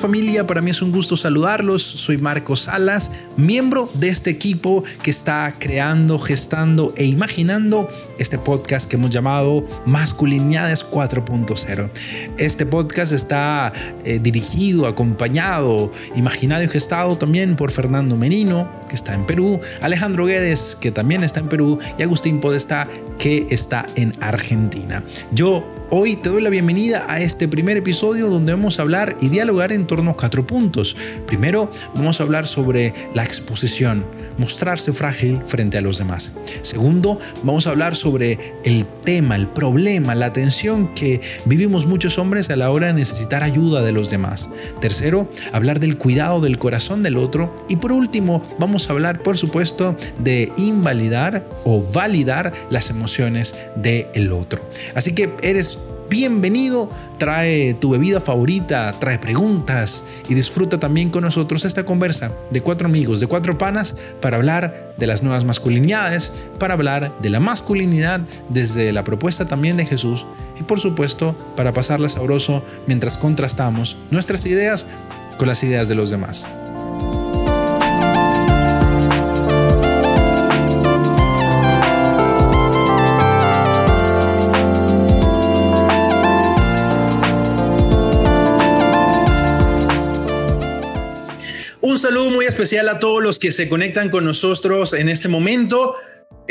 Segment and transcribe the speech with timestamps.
[0.00, 0.46] familia?
[0.46, 1.82] Para mí es un gusto saludarlos.
[1.82, 7.86] Soy Marcos Salas, miembro de este equipo que está creando, gestando e imaginando
[8.18, 11.90] este podcast que hemos llamado Masculinidades 4.0.
[12.38, 13.74] Este podcast está
[14.04, 20.24] eh, dirigido, acompañado, imaginado y gestado también por Fernando Menino, que está en Perú, Alejandro
[20.24, 22.88] Guedes, que también está en Perú, y Agustín Podesta,
[23.18, 25.04] que está en Argentina.
[25.32, 29.28] Yo Hoy te doy la bienvenida a este primer episodio donde vamos a hablar y
[29.28, 30.96] dialogar en torno a cuatro puntos.
[31.26, 34.04] Primero, vamos a hablar sobre la exposición,
[34.38, 36.32] mostrarse frágil frente a los demás.
[36.62, 42.50] Segundo, vamos a hablar sobre el tema, el problema, la tensión que vivimos muchos hombres
[42.50, 44.48] a la hora de necesitar ayuda de los demás.
[44.80, 47.54] Tercero, hablar del cuidado del corazón del otro.
[47.68, 54.32] Y por último, vamos a hablar, por supuesto, de invalidar o validar las emociones del
[54.32, 54.60] otro.
[54.94, 55.78] Así que eres
[56.10, 62.60] bienvenido, trae tu bebida favorita, trae preguntas y disfruta también con nosotros esta conversa de
[62.60, 67.38] cuatro amigos, de cuatro panas, para hablar de las nuevas masculinidades, para hablar de la
[67.38, 70.26] masculinidad desde la propuesta también de Jesús
[70.58, 74.86] y por supuesto para pasarla sabroso mientras contrastamos nuestras ideas
[75.38, 76.46] con las ideas de los demás.
[92.00, 95.94] Saludo muy especial a todos los que se conectan con nosotros en este momento.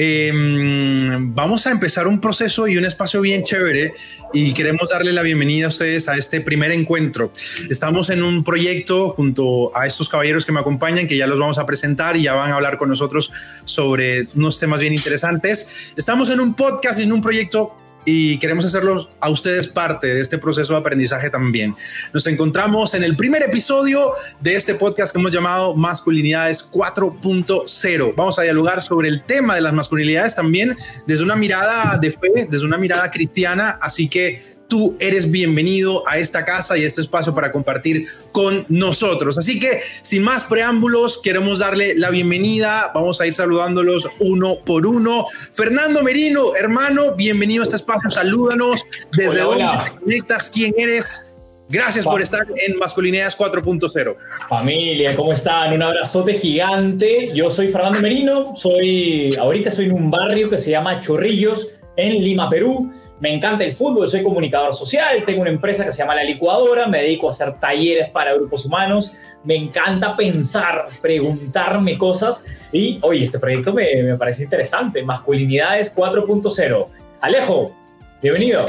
[0.01, 3.91] Em, vamos a empezar un proceso y un espacio bien chévere
[4.31, 7.33] y queremos darle la bienvenida a ustedes a este primer encuentro.
[7.69, 11.57] Estamos en un proyecto junto a estos caballeros que me acompañan, que ya los vamos
[11.57, 13.31] a presentar y ya van a hablar con nosotros
[13.65, 15.93] sobre unos temas bien interesantes.
[15.97, 20.37] Estamos en un podcast, en un proyecto y queremos hacerlos a ustedes parte de este
[20.37, 21.75] proceso de aprendizaje también.
[22.13, 28.13] Nos encontramos en el primer episodio de este podcast que hemos llamado Masculinidades 4.0.
[28.15, 32.47] Vamos a dialogar sobre el tema de las masculinidades también desde una mirada de fe,
[32.49, 37.01] desde una mirada cristiana, así que tú eres bienvenido a esta casa y a este
[37.01, 39.37] espacio para compartir con nosotros.
[39.37, 42.91] Así que, sin más preámbulos, queremos darle la bienvenida.
[42.93, 45.25] Vamos a ir saludándolos uno por uno.
[45.51, 48.09] Fernando Merino, hermano, bienvenido a este espacio.
[48.11, 48.85] Salúdanos.
[49.11, 50.49] ¿Desde dónde te conectas?
[50.49, 51.25] ¿Quién eres?
[51.67, 54.15] Gracias por estar en Masculinidades 4.0.
[54.49, 55.73] Familia, ¿cómo están?
[55.73, 57.31] Un abrazote gigante.
[57.35, 62.23] Yo soy Fernando Merino, soy ahorita estoy en un barrio que se llama Chorrillos en
[62.23, 62.91] Lima, Perú.
[63.19, 66.87] Me encanta el fútbol, soy comunicador social, tengo una empresa que se llama La Licuadora,
[66.87, 73.23] me dedico a hacer talleres para grupos humanos, me encanta pensar, preguntarme cosas y, oye,
[73.23, 76.87] este proyecto me, me parece interesante, Masculinidades 4.0.
[77.19, 77.75] Alejo,
[78.21, 78.67] bienvenido.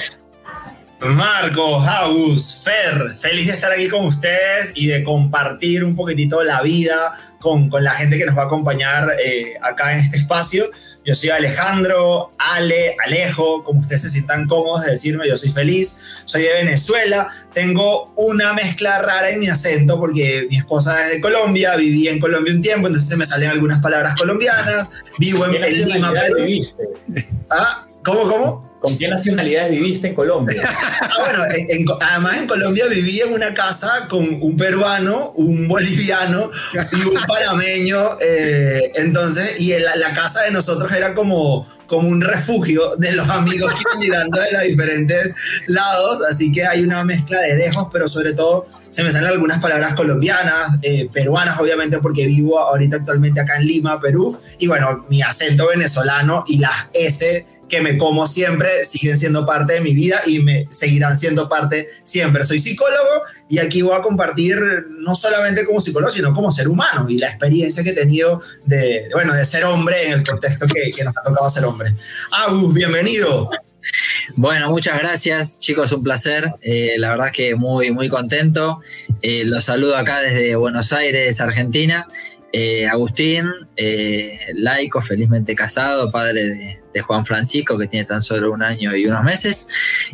[1.01, 6.61] Marco, Agus, Fer, feliz de estar aquí con ustedes y de compartir un poquitito la
[6.61, 10.67] vida con, con la gente que nos va a acompañar eh, acá en este espacio.
[11.11, 16.23] Yo soy Alejandro, Ale, Alejo, como ustedes se sientan cómodos de decirme, yo soy feliz,
[16.25, 21.21] soy de Venezuela, tengo una mezcla rara en mi acento porque mi esposa es de
[21.21, 25.65] Colombia, viví en Colombia un tiempo, entonces se me salen algunas palabras colombianas, vivo en,
[25.65, 26.37] en Lima, Perú.
[27.51, 27.89] ¿Ah?
[28.05, 28.70] ¿Cómo, cómo?
[28.81, 30.63] ¿Con qué nacionalidades viviste en Colombia?
[30.67, 36.51] ah, bueno, además en Colombia viví en una casa con un peruano, un boliviano
[36.91, 38.17] y un panameño.
[38.21, 43.75] Eh, entonces, y la, casa de nosotros era como, como un refugio de los amigos
[43.75, 45.35] que iban llegando de los diferentes
[45.67, 46.23] lados.
[46.29, 49.95] Así que hay una mezcla de dejos, pero sobre todo se me salen algunas palabras
[49.95, 54.37] colombianas, eh, peruanas, obviamente, porque vivo ahorita actualmente acá en Lima, Perú.
[54.59, 59.75] Y bueno, mi acento venezolano y las S que me como siempre siguen siendo parte
[59.75, 62.43] de mi vida y me seguirán siendo parte siempre.
[62.43, 64.59] Soy psicólogo y aquí voy a compartir
[64.99, 69.09] no solamente como psicólogo, sino como ser humano y la experiencia que he tenido de,
[69.13, 71.91] bueno, de ser hombre en el contexto que, que nos ha tocado ser hombre.
[72.33, 73.49] Agus, bienvenido.
[74.37, 76.51] Bueno, muchas gracias, chicos, un placer.
[76.63, 78.81] Eh, la verdad que muy, muy contento.
[79.23, 82.07] Eh, los saludo acá desde Buenos Aires, Argentina.
[82.53, 83.49] Eh, Agustín,
[84.55, 89.07] laico, felizmente casado, padre de, de Juan Francisco, que tiene tan solo un año y
[89.07, 89.67] unos meses.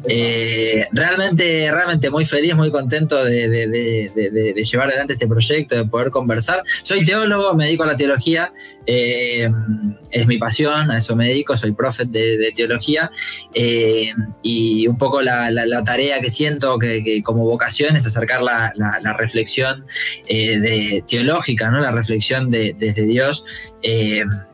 [0.08, 6.62] Eh, realmente, realmente muy feliz, muy contento de, llevar adelante este proyecto, de poder conversar.
[6.82, 8.52] Soy teólogo, me dedico a la teología,
[8.87, 9.50] eh,
[10.11, 13.11] es mi pasión, a eso me dedico, soy profe de, teología
[13.55, 14.12] eh,
[14.43, 15.50] y un poco la,
[15.84, 18.73] tarea que siento que, como vocación es acercar la,
[19.17, 19.87] reflexión
[21.06, 21.81] teológica, ¿no?
[21.81, 23.73] la reflexión desde Dios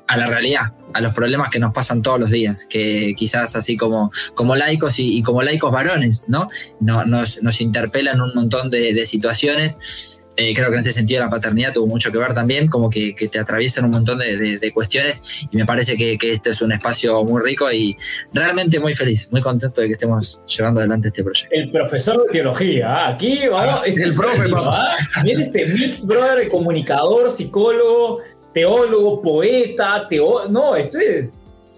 [0.08, 3.76] a la realidad a los problemas que nos pasan todos los días, que quizás así
[3.76, 6.48] como, como laicos y, como laicos varones, ¿no?
[6.80, 11.28] nos, nos interpelan un montón de, de situaciones eh, creo que en este sentido la
[11.28, 15.56] paternidad tuvo mucho que ver también, como que, te atraviesan un montón de, cuestiones y
[15.56, 17.96] me parece que, este es un espacio muy rico y
[18.32, 21.54] realmente muy feliz, muy contento de que estemos llevando adelante este proyecto.
[21.54, 23.08] El profesor de teología, ¿ah?
[23.08, 24.90] aquí vamos, ah, este el profe, ¿ah?
[25.24, 28.20] este mix, brother, comunicador, psicólogo,
[28.52, 30.49] teólogo, poeta, teo...
[30.49, 30.99] no, esto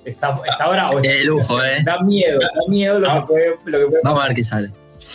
[0.05, 1.01] Está, está bravo.
[1.01, 1.83] De lujo, ¿eh?
[1.83, 4.71] Da miedo, da miedo lo, que puede, lo que puede Vamos a ver qué sale.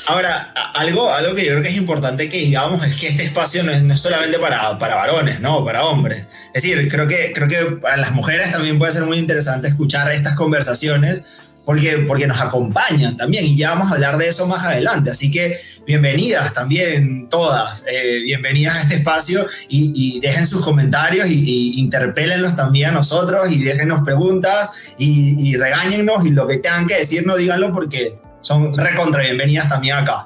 [0.07, 3.63] Ahora, algo, algo que yo creo que es importante que digamos es que este espacio
[3.63, 5.63] no es, no solamente para, para, varones, ¿no?
[5.65, 6.29] Para hombres.
[6.53, 10.11] Es decir, creo que, creo que para las mujeres también puede ser muy interesante escuchar
[10.11, 14.65] estas conversaciones porque, porque nos acompañan también y ya vamos a hablar de eso más
[14.65, 15.11] adelante.
[15.11, 15.55] Así que
[15.85, 21.89] bienvenidas también todas, eh, bienvenidas a este espacio y, dejen sus comentarios y, y,
[22.55, 27.27] también a nosotros y déjenos preguntas y, y regáñennos y lo que tengan que decir
[27.27, 30.25] no díganlo porque son recontra bienvenidas también acá.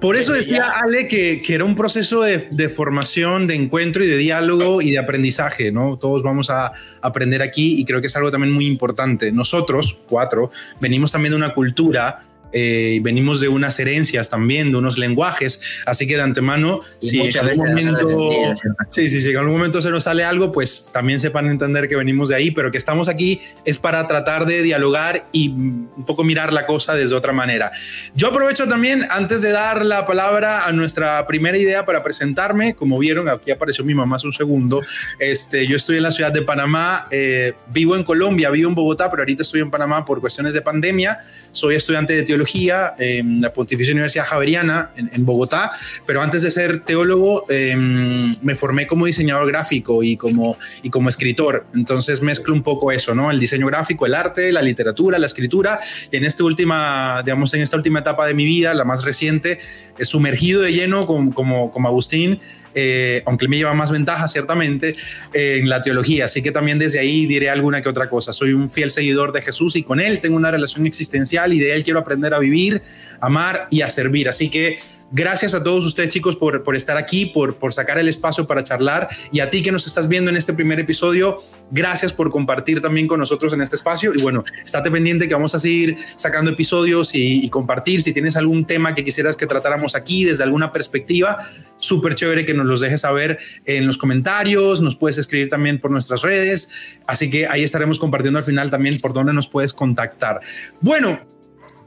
[0.00, 4.06] Por eso decía Ale que, que era un proceso de, de, formación, de encuentro y
[4.06, 5.96] de diálogo y de aprendizaje, ¿no?
[5.98, 9.32] Todos vamos a aprender aquí y creo que es algo también muy importante.
[9.32, 12.22] Nosotros, cuatro, venimos también de una cultura
[12.52, 17.38] eh, venimos de unas herencias también, de unos lenguajes, así que de antemano, si en,
[17.38, 18.08] algún momento,
[18.90, 21.96] sí, sí, sí, en algún momento se nos sale algo, pues también sepan entender que
[21.96, 26.24] venimos de ahí, pero que estamos aquí es para tratar de dialogar y un poco
[26.24, 27.72] mirar la cosa desde otra manera.
[28.14, 32.98] Yo aprovecho también, antes de dar la palabra a nuestra primera idea para presentarme, como
[32.98, 34.82] vieron, aquí apareció mi mamá hace un segundo,
[35.18, 39.10] este, yo estoy en la ciudad de Panamá, eh, vivo en Colombia, vivo en Bogotá,
[39.10, 41.18] pero ahorita estoy en Panamá por cuestiones de pandemia,
[41.52, 42.41] soy estudiante de teología
[42.98, 45.70] en la Pontificia Universidad Javeriana en, Bogotá,
[46.06, 51.08] pero antes de ser teólogo em, me formé como diseñador gráfico y como, y como
[51.08, 51.66] escritor.
[51.74, 53.30] Entonces mezclo un poco eso, ¿no?
[53.30, 55.78] El diseño gráfico, el arte, la literatura, la escritura.
[56.10, 59.58] Y en esta última, digamos, en esta última etapa de mi vida, la más reciente,
[59.98, 62.40] he sumergido de lleno como, como, como Agustín
[62.74, 64.94] eh, aunque me lleva más ventaja ciertamente,
[65.32, 66.26] en la teología.
[66.26, 68.32] Así que también desde ahí diré alguna que otra cosa.
[68.32, 71.74] Soy un fiel seguidor de Jesús y con Él tengo una relación existencial y de
[71.74, 72.82] Él quiero aprender a vivir,
[73.20, 74.28] amar y a servir.
[74.28, 74.78] Así que
[75.14, 78.64] Gracias a todos ustedes chicos por, por estar aquí, por, por sacar el espacio para
[78.64, 79.08] charlar.
[79.30, 83.06] Y a ti que nos estás viendo en este primer episodio, gracias por compartir también
[83.06, 84.12] con nosotros en este espacio.
[84.14, 88.00] Y bueno, estate pendiente que vamos a seguir sacando episodios y, y compartir.
[88.00, 91.36] Si tienes algún tema que quisieras que tratáramos aquí desde alguna perspectiva,
[91.76, 95.90] súper chévere que nos los dejes saber en los comentarios, nos puedes escribir también por
[95.90, 100.40] nuestras redes, así que ahí estaremos compartiendo al final también por dónde nos puedes contactar.
[100.80, 101.31] Bueno,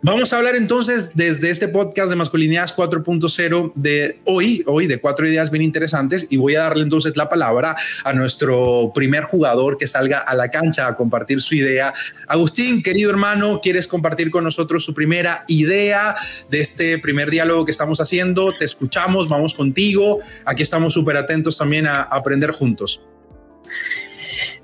[0.07, 5.27] Vamos a hablar entonces desde este podcast de Masculinidades 4.0 de hoy, hoy de cuatro
[5.27, 9.87] ideas bien interesantes y voy a darle entonces la palabra a nuestro primer jugador que
[9.87, 11.91] salga a la cancha a compartir su idea.
[12.27, 16.13] Agustín, querido hermano, ¿quieres compartir con nosotros su primera idea
[16.51, 18.53] de este primer diálogo que estamos haciendo?
[18.55, 20.19] Te escuchamos, vamos contigo.
[20.45, 23.01] Aquí estamos súper atentos también a aprender juntos.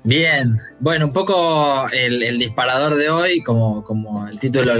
[0.04, 4.74] Bien, bueno, un poco el, disparador de hoy, como, como el título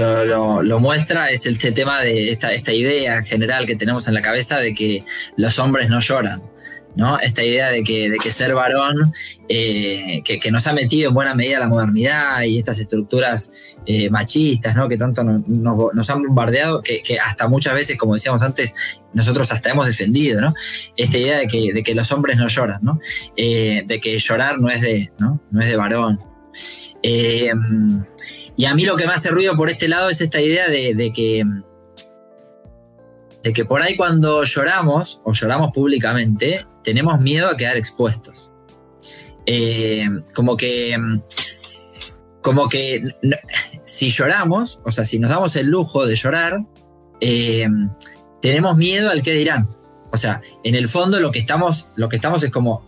[0.61, 4.59] lo, muestra, es este tema de esta, esta idea general que tenemos en la cabeza
[4.59, 5.05] de que
[5.37, 6.41] los hombres no lloran.
[6.95, 7.19] ¿No?
[7.19, 9.13] Esta idea de que, de que ser varón,
[9.49, 14.75] eh, que, nos ha metido en buena medida la modernidad y estas estructuras eh, machistas,
[14.75, 14.87] ¿no?
[14.87, 18.73] Que tanto nos, han bombardeado, que, hasta muchas veces, como decíamos antes,
[19.13, 20.53] nosotros hasta hemos defendido, ¿no?
[20.95, 22.99] Esta idea de que, de que los hombres no lloran, ¿no?
[23.35, 25.41] Eh, de que llorar no es de, ¿no?
[25.51, 26.19] No es de varón.
[27.01, 31.11] y a mí lo que me hace ruido por este lado es esta idea de
[31.13, 31.43] que
[33.43, 38.51] de que por ahí cuando lloramos o lloramos públicamente, tenemos miedo a quedar expuestos.
[39.45, 40.97] Eh, como que,
[42.41, 43.03] como que
[43.83, 46.65] si lloramos, o sea, si nos damos el lujo de llorar,
[47.19, 47.67] eh,
[48.41, 49.67] tenemos miedo al que dirán.
[50.11, 52.85] O sea, en el fondo lo que estamos, lo que estamos es como,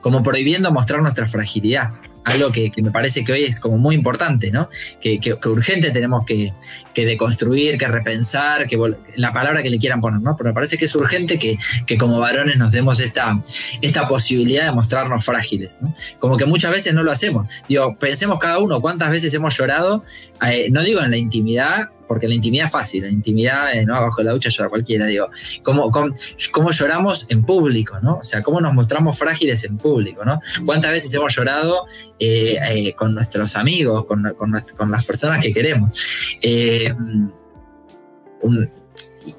[0.00, 1.90] como prohibiendo mostrar nuestra fragilidad
[2.24, 4.68] algo que, me parece que hoy es como muy importante, ¿no?
[5.00, 6.52] Que, urgente tenemos que,
[6.94, 8.78] deconstruir, que repensar, que
[9.16, 10.36] la palabra que le quieran poner, ¿no?
[10.36, 11.58] Pero me parece que es urgente que,
[11.98, 13.42] como varones nos demos esta,
[13.80, 15.94] esta posibilidad de mostrarnos frágiles, ¿no?
[16.18, 17.46] Como que muchas veces no lo hacemos.
[17.68, 20.04] Digo, pensemos cada uno cuántas veces hemos llorado,
[20.48, 23.96] eh, no digo en la intimidad, porque la intimidad es fácil, la intimidad, eh, ¿no?
[23.96, 25.30] Abajo de la ducha llora cualquiera, digo.
[25.62, 28.16] ¿Cómo, cómo, lloramos en público, ¿no?
[28.16, 30.38] O sea, cómo nos mostramos frágiles en público, ¿no?
[30.66, 31.86] ¿Cuántas veces hemos llorado
[32.18, 35.90] eh, eh, con nuestros amigos, con, con, las personas que queremos?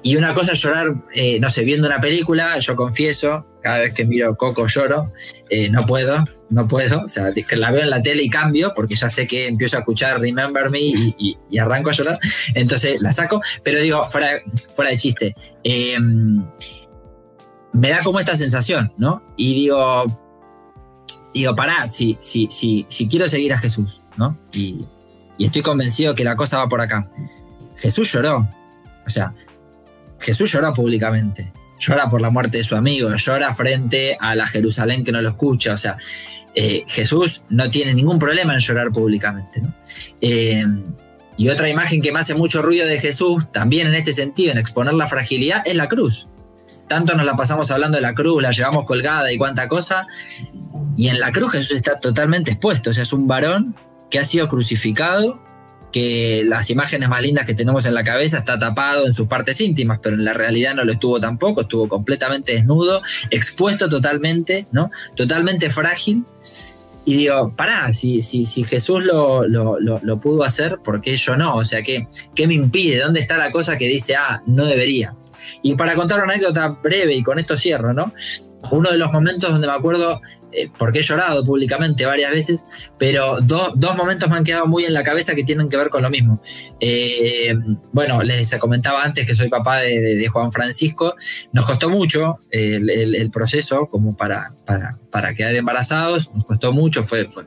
[0.02, 3.94] Y una cosa es llorar, eh, no sé, viendo una película, yo confieso, cada vez
[3.94, 5.12] que miro Coco lloro,
[5.50, 8.94] eh, no puedo, no puedo, o sea, la veo en la tele y cambio, porque
[8.94, 12.18] ya sé que empiezo a escuchar Remember Me y, arranco a llorar,
[12.54, 14.40] entonces la saco, pero digo, fuera,
[14.74, 16.44] fuera de chiste, em,
[17.72, 19.22] me da como esta sensación, ¿no?
[19.36, 20.04] Y digo,
[21.32, 24.38] digo, pará, si, si, si, si quiero seguir a Jesús, ¿no?
[24.52, 24.86] Y
[25.38, 27.08] estoy convencido que la cosa va por acá.
[27.76, 28.48] Jesús lloró,
[29.06, 29.34] o sea,
[30.24, 35.04] Jesús llora públicamente, llora por la muerte de su amigo, llora frente a la Jerusalén
[35.04, 35.98] que no lo escucha, o sea,
[36.54, 39.62] eh, Jesús no tiene ningún problema en llorar públicamente.
[40.22, 40.64] Eh,
[41.36, 44.58] y otra imagen que me hace mucho ruido de Jesús, también en este sentido, en
[44.58, 46.28] exponer la fragilidad, es la cruz.
[46.88, 50.06] Tanto nos la pasamos hablando de la cruz, la llevamos colgada y cuánta cosa,
[50.96, 53.76] y en la cruz Jesús está totalmente expuesto, o sea, es un varón
[54.10, 55.42] que ha sido crucificado
[55.94, 59.60] que las imágenes más lindas que tenemos en la cabeza está tapado en sus partes
[59.60, 64.90] íntimas, pero en la realidad no lo estuvo tampoco, estuvo completamente desnudo, expuesto totalmente, ¿no?
[65.14, 66.24] Totalmente frágil.
[67.04, 71.54] Y digo, pará, si, si, si Jesús lo, lo, pudo hacer, ¿por qué yo no?
[71.54, 72.98] O sea, ¿qué, ¿qué me impide?
[72.98, 75.14] ¿Dónde está la cosa que dice, ah, no debería?
[75.62, 78.12] Y para contar una anécdota breve y con esto cierro, ¿no?
[78.72, 80.20] Uno de los momentos donde me acuerdo
[80.56, 82.66] eh, porque he llorado públicamente varias veces,
[82.98, 86.02] pero dos momentos me han quedado muy en la cabeza que tienen que ver con
[86.02, 86.40] lo mismo.
[86.78, 87.54] Eh,
[87.92, 91.14] bueno, les comentaba antes que soy papá de, Juan Francisco,
[91.52, 94.54] nos costó mucho el, proceso como para,
[95.10, 97.46] para, quedar embarazados, nos costó mucho, fue, fue,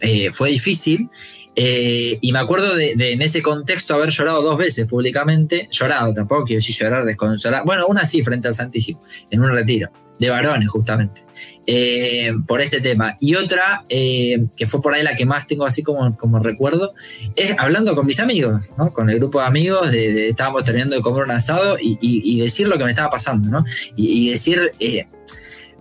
[0.00, 1.10] eh, fue difícil.
[1.56, 6.58] y me acuerdo de, en ese contexto haber llorado dos veces públicamente, llorado tampoco, quiero
[6.58, 11.22] decir llorar desconsolado, bueno, una sí frente al Santísimo, en un retiro de varones justamente,
[11.66, 13.16] eh, por este tema.
[13.20, 16.94] Y otra, eh, que fue por ahí la que más tengo así como, como recuerdo,
[17.36, 18.92] es hablando con mis amigos, ¿no?
[18.92, 22.78] con el grupo de amigos, de, estábamos terminando de comer un asado y, decir lo
[22.78, 23.64] que me estaba pasando, ¿no?
[23.96, 24.72] y, decir...
[24.80, 25.06] Eh,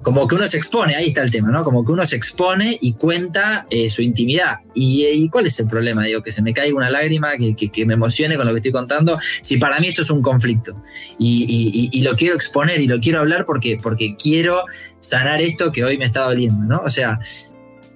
[0.01, 1.63] como que uno se expone, ahí está el tema, ¿no?
[1.63, 4.59] Como que uno se expone y cuenta eh, su intimidad.
[4.73, 6.03] ¿Y, cuál es el problema?
[6.05, 9.19] Digo, que se me caiga una lágrima, que, me emocione con lo que estoy contando,
[9.41, 10.81] si para mí esto es un conflicto.
[11.19, 14.63] Y, lo quiero exponer y lo quiero hablar porque, porque quiero
[14.99, 16.81] sanar esto que hoy me está doliendo, ¿no?
[16.85, 17.19] O sea,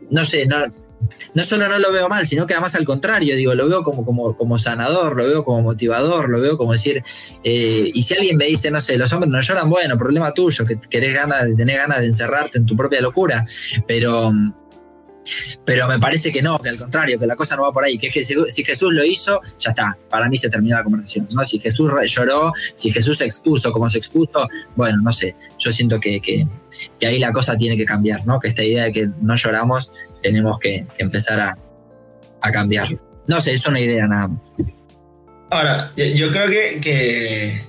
[0.09, 0.57] no sé, no,
[1.33, 4.05] no solo no lo veo mal, sino que además al contrario, digo, lo veo como,
[4.05, 7.03] como, como sanador, lo veo como motivador, lo veo como decir,
[7.43, 10.65] eh, y si alguien me dice, no sé, los hombres no lloran, bueno, problema tuyo,
[10.65, 13.45] que querés ganas, tenés ganas de encerrarte en tu propia locura,
[13.87, 14.31] pero
[15.65, 17.97] pero me parece que no, que al contrario, que la cosa no va por ahí,
[17.97, 21.27] que, si Jesús lo hizo, ya está, para mí se terminó la conversación.
[21.33, 21.45] ¿no?
[21.45, 25.99] Si Jesús lloró, si Jesús se expuso como se expuso, bueno, no sé, yo siento
[25.99, 26.47] que, que,
[27.05, 28.39] ahí la cosa tiene que cambiar, ¿no?
[28.39, 31.57] que esta idea de que no lloramos tenemos que, empezar a,
[32.41, 32.89] a cambiar.
[33.27, 34.53] No sé, es una idea nada más.
[35.49, 37.61] Ahora, yo creo que,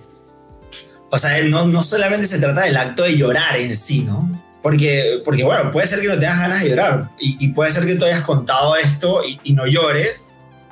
[1.11, 4.52] o sea, no, no solamente se trata del acto de llorar en sí, ¿no?
[4.63, 7.97] Porque, porque bueno, puede ser que no tengas ganas de llorar y, puede ser que
[7.97, 10.29] tú hayas contado esto y, no llores,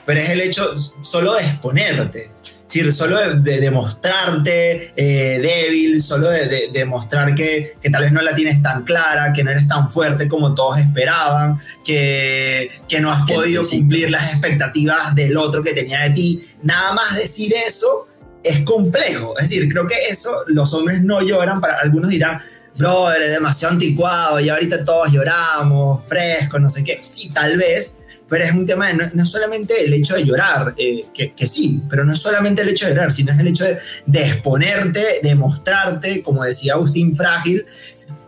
[0.06, 2.30] pero es el hecho solo de exponerte.
[2.42, 8.23] Es decir, solo de, demostrarte eh, débil, solo de, demostrar que, que, tal vez no
[8.23, 13.11] la tienes tan clara, que no eres tan fuerte como todos esperaban, que, que no
[13.11, 16.40] has podido cumplir las expectativas del otro que tenía de ti.
[16.62, 18.06] Nada más decir eso
[18.42, 19.35] es complejo.
[19.37, 22.40] Es decir, creo que eso los hombres no lloran, para algunos dirán,
[22.80, 26.99] brother, es demasiado anticuado y ahorita todos lloramos, fresco, no sé qué.
[27.02, 27.96] Sí, tal vez,
[28.28, 31.82] pero es un tema de no, solamente el hecho de llorar, eh, que, que, sí,
[31.88, 33.64] pero no es solamente el hecho de llorar, sino es el hecho
[34.06, 37.64] de, exponerte, de mostrarte, como decía Agustín Frágil,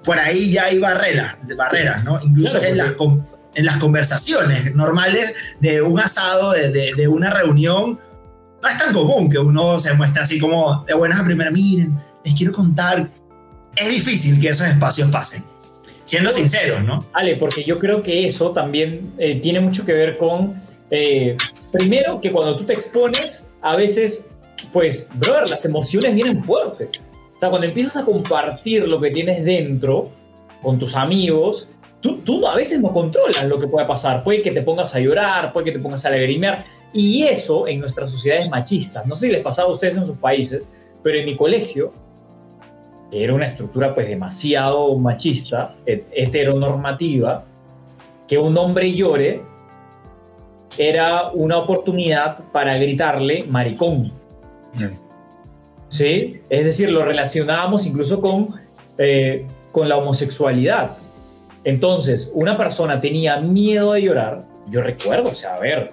[0.04, 2.20] por ahí ya hay barreras, barreras ¿no?
[2.22, 2.92] Incluso en, las,
[3.54, 7.98] en las conversaciones normales de un asado, de, de, de una reunión,
[8.62, 11.98] no es tan común que uno se muestre así como de buenas a primera, miren,
[12.24, 13.08] les quiero contar
[13.76, 15.44] es difícil que esos espacios pasen.
[16.04, 17.06] Siendo sinceros, ¿no?
[17.12, 20.60] Ale, porque yo creo que eso también eh, tiene mucho que ver con,
[20.90, 21.36] eh,
[21.70, 24.30] primero, que cuando tú te expones, a veces,
[24.72, 26.88] pues, brother, las emociones vienen fuertes.
[27.36, 30.10] O sea, cuando empiezas a compartir lo que tienes dentro
[30.60, 31.68] con tus amigos,
[32.00, 34.22] tú, tú a veces no controlas lo que puede pasar.
[34.22, 36.64] Puede que te pongas a llorar, puede que te pongas a lagrimear.
[36.92, 40.18] Y eso en nuestras sociedades machistas, no sé si les pasaba a ustedes en sus
[40.18, 41.92] países, pero en mi colegio
[43.12, 47.44] era una estructura pues demasiado machista, heteronormativa,
[48.26, 49.42] que un hombre llore
[50.78, 54.12] era una oportunidad para gritarle maricón.
[55.88, 56.40] ¿Sí?
[56.48, 58.54] Es decir, lo relacionábamos incluso con,
[58.96, 60.96] eh, con la homosexualidad.
[61.64, 65.92] Entonces, una persona tenía miedo de llorar, yo recuerdo, o sea, a ver,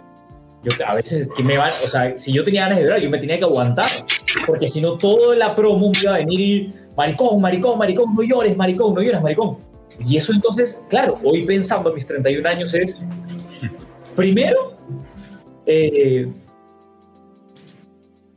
[0.64, 3.10] yo a veces, que me van, o sea, si yo tenía ganas de llorar, yo
[3.10, 3.88] me tenía que aguantar,
[4.48, 8.58] porque si no, toda la promo iba a venir y, maricón, maricón, maricón, no llores,
[8.58, 9.58] maricón, no llores, maricón.
[10.06, 13.06] Y eso entonces, claro, hoy pensando a mis 31 años es,
[14.18, 14.74] primero,
[15.66, 16.28] eh,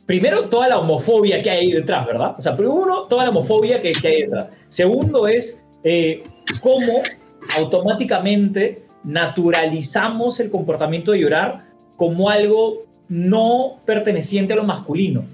[0.07, 2.37] primero, toda la homofobia que hay ahí detrás, ¿verdad?
[2.39, 4.53] O sea, primero, toda la homofobia que, que hay detrás.
[4.69, 6.23] Segundo es eh,
[6.61, 7.03] cómo
[7.59, 11.65] automáticamente naturalizamos el comportamiento de llorar
[11.97, 15.25] como algo no perteneciente a lo masculino.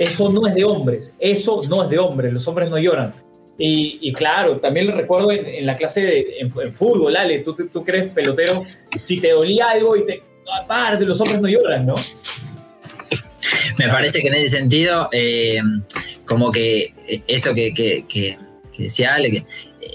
[0.00, 3.14] Eso no es de hombres, eso no es de hombres, los hombres no lloran.
[3.58, 8.08] Y, claro, también lo recuerdo en, la clase de en, fútbol, Ale, tú, tú crees
[8.08, 8.64] pelotero,
[9.02, 10.22] si te dolía algo y te...
[10.62, 11.94] Aparte, los hombres no lloran, ¿no?
[13.78, 15.60] Me parece que en ese sentido, eh,
[16.24, 16.94] como que
[17.26, 18.38] esto que, que, que,
[18.78, 19.44] decía Ale, que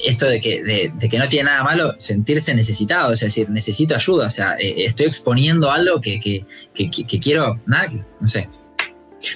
[0.05, 4.27] esto de que, de, que no tiene nada malo sentirse necesitado, es decir, necesito ayuda,
[4.27, 8.47] o sea, eh, estoy exponiendo algo que, que quiero, nada, no sé.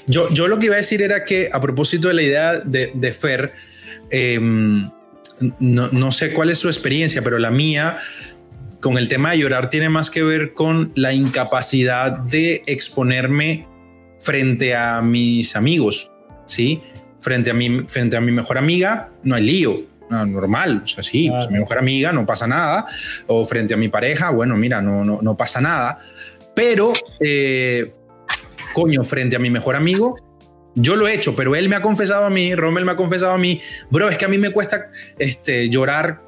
[0.07, 2.91] Yo, yo lo que iba a decir era que a propósito de la idea de,
[2.93, 3.53] de Fer,
[4.09, 4.89] em,
[5.59, 7.97] no, no, sé cuál es su experiencia, pero la mía
[8.81, 13.67] con el tema de llorar tiene más que ver con la incapacidad de exponerme
[14.19, 16.11] frente a mis amigos,
[16.45, 16.81] ¿sí?
[17.19, 21.29] Frente a mi, frente a mi mejor amiga, no hay lío normal, o sea, sí,
[21.29, 22.85] pues, mi mejor amiga, no pasa nada,
[23.27, 25.99] o frente a mi pareja, bueno, mira, no, no, no pasa nada,
[26.55, 27.93] pero, eh,
[28.73, 30.15] coño, frente a mi mejor amigo,
[30.75, 33.33] yo lo he hecho, pero él me ha confesado a mí, Rommel me ha confesado
[33.33, 33.59] a mí,
[33.89, 36.21] bro, es que a mí me cuesta este, llorar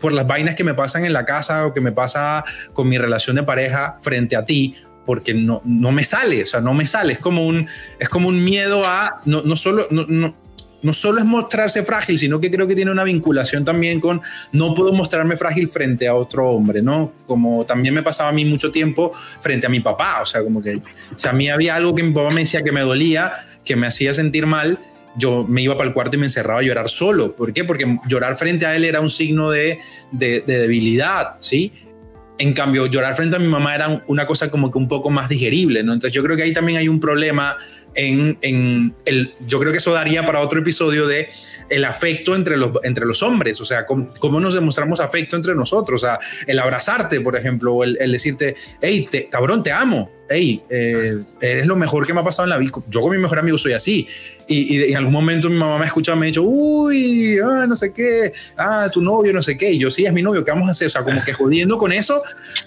[0.00, 2.98] por las vainas que me pasan en la casa o que me pasa con mi
[2.98, 4.74] relación de pareja frente a ti,
[5.04, 7.66] porque no, no me sale, o sea, no me sale, es como un,
[7.98, 10.34] es como un miedo a, no, no solo, no, no,
[10.82, 14.20] no solo es mostrarse frágil, sino que creo que tiene una vinculación también con
[14.52, 17.12] no puedo mostrarme frágil frente a otro hombre, ¿no?
[17.26, 20.62] Como también me pasaba a mí mucho tiempo frente a mi papá, o sea, como
[20.62, 20.80] que,
[21.16, 23.32] si a mí había algo que mi papá me decía que me dolía,
[23.64, 24.78] que me hacía sentir mal,
[25.18, 27.34] yo me iba para el cuarto y me encerraba a llorar solo.
[27.34, 27.64] ¿Por qué?
[27.64, 29.78] Porque llorar frente a él era un signo de,
[30.12, 31.72] de, de debilidad, ¿sí?
[32.38, 35.28] En cambio, llorar frente a mi mamá era una cosa como que un poco más
[35.28, 35.94] digerible, ¿no?
[35.94, 37.56] Entonces yo creo que ahí también hay un problema
[37.94, 41.28] en, en el, yo creo que eso daría para otro episodio de
[41.70, 45.54] el afecto entre los, entre los hombres, o sea, cómo, cómo nos demostramos afecto entre
[45.54, 50.10] nosotros, o sea, el abrazarte, por ejemplo, o el, decirte, hey, te, cabrón, te amo,
[50.28, 52.72] hey, eh, eres lo mejor que me ha pasado en la vida.
[52.88, 54.06] Yo con mi mejor amigo soy así.
[54.48, 57.66] Y, y en algún momento mi mamá me ha escuchado, me ha dicho, uy, ah,
[57.66, 59.72] no sé qué, ah, tu novio, no sé qué.
[59.72, 60.86] Y yo, sí, es mi novio, ¿qué vamos a hacer?
[60.86, 62.22] O sea, como que jodiendo con eso,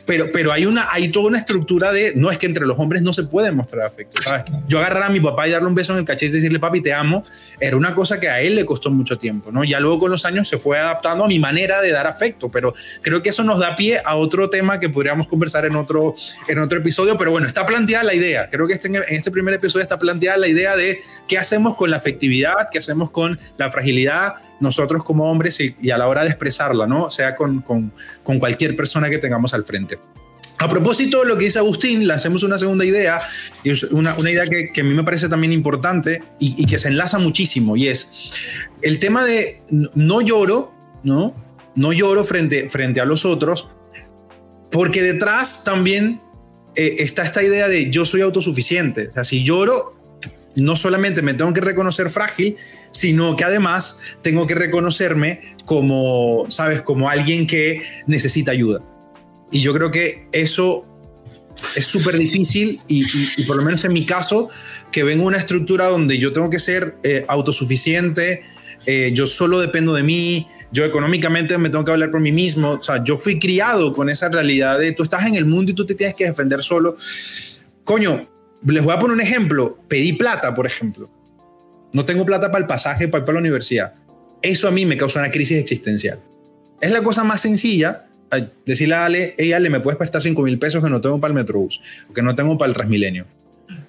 [0.05, 3.01] pero, pero hay, una, hay toda una estructura de, no es que entre los hombres
[3.01, 4.43] no se puede mostrar afecto, ¿sabes?
[4.67, 6.81] Yo agarrar a mi papá y darle un beso en el cachete y decirle, papi,
[6.81, 7.23] te amo,
[7.59, 9.63] era una cosa que a él le costó mucho tiempo, ¿no?
[9.63, 12.73] Ya luego con los años se fue adaptando a mi manera de dar afecto, pero
[13.01, 16.13] creo que eso nos da pie a otro tema que podríamos conversar en otro,
[16.47, 18.49] en otro episodio, pero bueno, está planteada la idea.
[18.49, 21.89] Creo que este, en este primer episodio está planteada la idea de qué hacemos con
[21.91, 26.29] la afectividad, qué hacemos con la fragilidad nosotros como hombres y, a la hora de
[26.29, 27.09] expresarla, ¿no?
[27.09, 29.99] Sea con, con, con cualquier persona que tengamos al frente.
[30.57, 33.21] A propósito de lo que dice Agustín, le hacemos una segunda idea,
[33.63, 36.77] y una, una idea que, que, a mí me parece también importante y, y, que
[36.77, 38.31] se enlaza muchísimo, y es
[38.81, 41.33] el tema de no lloro, ¿no?
[41.75, 43.69] No lloro frente, frente a los otros,
[44.69, 46.21] porque detrás también
[46.75, 49.09] eh, está esta idea de yo soy autosuficiente.
[49.09, 49.95] O sea, si lloro,
[50.55, 52.57] no solamente me tengo que reconocer frágil,
[52.91, 56.81] sino que además tengo que reconocerme como, ¿sabes?
[56.81, 58.81] Como alguien que necesita ayuda.
[59.51, 60.85] Y yo creo que eso
[61.75, 63.03] es súper difícil y,
[63.43, 64.49] por lo menos en mi caso,
[64.91, 68.43] que vengo una estructura donde yo tengo que ser eh, autosuficiente,
[68.85, 72.71] eh, yo solo dependo de mí, yo económicamente me tengo que hablar por mí mismo,
[72.71, 75.75] o sea, yo fui criado con esa realidad de tú estás en el mundo y
[75.75, 76.95] tú te tienes que defender solo.
[77.83, 78.29] Coño,
[78.65, 81.09] les voy a poner un ejemplo, pedí plata, por ejemplo.
[81.93, 83.93] No tengo plata para el pasaje para ir para la universidad.
[84.41, 86.19] Eso a mí me causa una crisis existencial.
[86.79, 88.05] Es la cosa más sencilla,
[88.65, 91.31] decirle a Ale, hey Ale, ¿me puedes prestar 5 mil pesos que no tengo para
[91.31, 91.81] el Metrobús?
[92.13, 93.25] Que no tengo para el Transmilenio.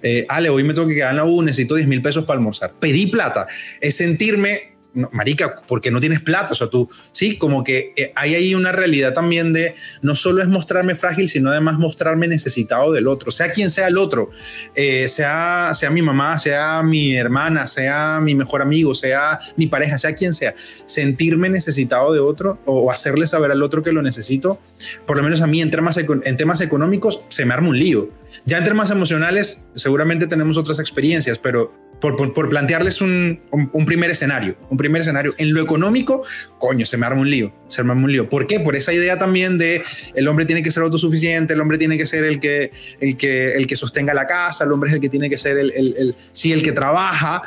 [0.03, 2.39] Eh, Ale, hoy me tengo que quedar en la U, necesito 10 mil pesos para
[2.39, 2.73] almorzar.
[2.81, 3.47] Pedí plata.
[3.81, 8.13] Es sentirme no, marica, porque no tienes plata, o sea, tú, sí, como que eh,
[8.17, 12.93] hay ahí una realidad también de no solo es mostrarme frágil, sino además mostrarme necesitado
[12.93, 14.31] del otro, sea quien sea el otro,
[14.75, 19.99] eh, sea, sea mi mamá, sea mi hermana, sea mi mejor amigo, sea mi pareja,
[19.99, 24.61] sea quien sea, sentirme necesitado de otro o hacerle saber al otro que lo necesito,
[25.07, 28.11] por lo menos a mí en temas, en temas económicos se me arma un lío.
[28.45, 33.41] Ya en temas emocionales seguramente tenemos otras experiencias, pero por, plantearles un,
[33.87, 35.35] primer escenario, un primer escenario.
[35.39, 36.25] En lo económico,
[36.59, 38.29] coño, se me arma un lío, se me arma un lío.
[38.29, 38.61] ¿Por qué?
[38.61, 39.83] Por esa idea también de
[40.15, 43.55] el hombre tiene que ser autosuficiente, el hombre tiene que ser el que, el que,
[43.55, 45.95] el que sostenga la casa, el hombre es el que tiene que ser el, el,
[45.99, 47.43] el sí, el que trabaja,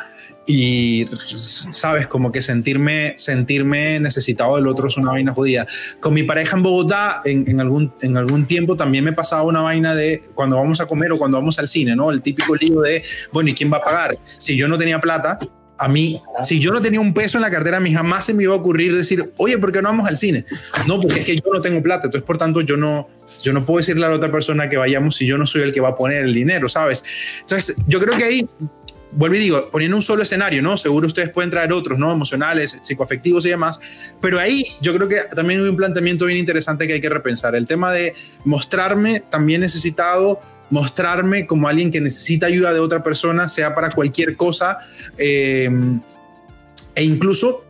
[0.45, 1.07] y
[1.71, 5.65] sabes como que sentirme sentirme necesitado del otro es una vaina jodida
[6.01, 9.95] con mi pareja en Bogotá en, algún en algún tiempo también me pasaba una vaina
[9.95, 13.03] de cuando vamos a comer o cuando vamos al cine no el típico lío de
[13.31, 15.39] bueno y quién va a pagar si yo no tenía plata
[15.77, 18.33] a mí, si yo no tenía un peso en la cartera, a mí jamás se
[18.33, 20.45] me iba a ocurrir decir, oye, ¿por qué no vamos al cine?
[20.87, 23.09] No, porque es que yo no tengo plata, entonces por tanto yo no,
[23.41, 25.73] yo no puedo decirle a la otra persona que vayamos si yo no soy el
[25.73, 27.03] que va a poner el dinero, ¿sabes?
[27.41, 28.49] Entonces yo creo que ahí
[29.15, 30.77] vuelvo y digo, poniendo un solo escenario, ¿no?
[30.77, 32.11] Seguro ustedes pueden traer otros, ¿no?
[32.11, 33.79] Emocionales, psicoafectivos y demás,
[34.21, 37.55] pero ahí yo creo que también hay un planteamiento bien interesante que hay que repensar,
[37.55, 43.47] el tema de mostrarme también necesitado, mostrarme como alguien que necesita ayuda de otra persona,
[43.47, 44.79] sea para cualquier cosa,
[45.17, 45.69] eh,
[46.95, 47.63] e incluso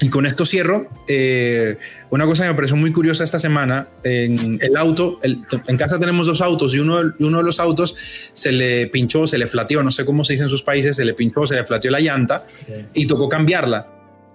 [0.00, 0.88] y con esto cierro.
[1.06, 1.76] Eh,
[2.10, 6.26] una cosa que me pareció muy curiosa esta semana, en el auto, en casa tenemos
[6.26, 7.94] dos autos y uno, uno de los autos
[8.32, 11.04] se le pinchó, se le flateó, no sé cómo se dice en sus países, se
[11.04, 12.46] le pinchó, se le flateó la llanta
[12.94, 13.86] y tocó cambiarla.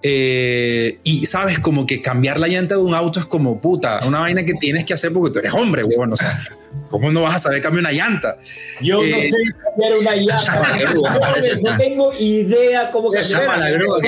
[0.02, 4.20] Eh, y sabes, como que cambiar la llanta de un auto es como puta, una
[4.20, 6.12] vaina que tienes que hacer porque tú eres hombre, huevón.
[6.12, 6.38] O sea,
[6.90, 8.36] ¿cómo no vas a saber cambiar una llanta?
[8.80, 10.76] Yo no eh, sé cambiar una llanta.
[11.60, 14.00] no, tengo idea cómo cambiar la grúa,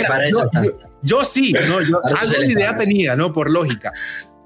[1.03, 1.81] Yo sí, ¿no?
[1.81, 3.33] Yo, algo de idea tenía, ¿no?
[3.33, 3.93] Por lógica.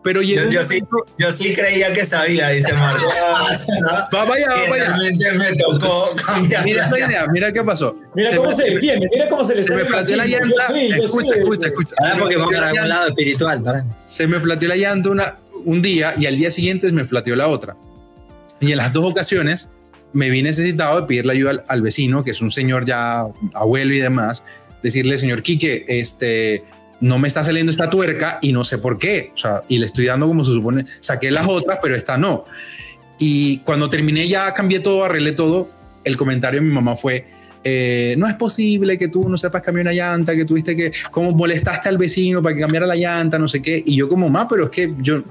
[0.02, 0.82] Pero yo, yo, sí,
[1.16, 3.06] yo, sí, creía que sabía, dice Marco.
[4.14, 4.96] va, vaya, va, vaya.
[4.96, 6.64] Realmente me tocó cambiar.
[6.64, 7.94] Mira esta idea, mira qué pasó.
[8.14, 10.66] Mira cómo se defiende, mira cómo se le Se me flateó la llanta.
[11.04, 13.62] escucha, escucha, escucha, Ahora porque vamos a algún lado espiritual.
[13.62, 13.86] ¿para?
[14.04, 17.46] Se me flateó la llanta una, un día y al día siguiente me flateó la
[17.46, 17.76] otra.
[18.58, 19.70] Y en las dos ocasiones
[20.12, 23.94] me vi necesitado de pedirle ayuda al, al vecino, que es un señor ya abuelo
[23.94, 24.42] y demás
[24.82, 26.64] decirle, señor Quique, este,
[27.00, 29.32] no me está saliendo esta tuerca y no sé por qué.
[29.34, 32.44] O sea, y le estoy dando como se supone, saqué las otras, pero esta no.
[33.18, 35.68] Y cuando terminé ya cambié todo, arreglé todo,
[36.04, 37.26] el comentario de mi mamá fue,
[37.64, 41.32] eh, no es posible que tú no sepas cambiar una llanta, que tuviste que, como
[41.32, 43.82] molestaste al vecino para que cambiara la llanta, no sé qué.
[43.84, 45.22] Y yo como, mamá, pero es que yo,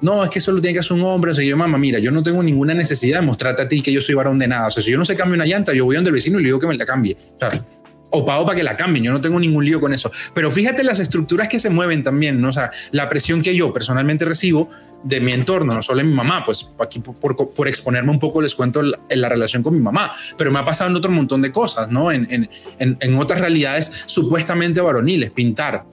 [0.00, 1.32] no, es que eso lo tiene que hacer un hombre.
[1.32, 3.92] O sea, yo, mamá, mira, yo no tengo ninguna necesidad de mostrarte a ti que
[3.92, 4.68] yo soy varón de nada.
[4.68, 6.42] O sea, si yo no sé cambiar una llanta, yo voy donde el vecino y
[6.42, 7.16] le digo que me la cambie.
[7.38, 7.64] Sea,
[8.10, 10.10] o pago para que la cambien, yo no tengo ningún lío con eso.
[10.34, 12.48] Pero fíjate las estructuras que se mueven también, ¿no?
[12.48, 14.68] O sea, la presión que yo personalmente recibo
[15.04, 18.40] de mi entorno, no solo en mi mamá, pues aquí por, por, exponerme un poco
[18.42, 21.42] les cuento en la relación con mi mamá, pero me ha pasado en otro montón
[21.42, 22.10] de cosas, ¿no?
[22.10, 25.84] En, en, en, otras realidades supuestamente varoniles, pintar,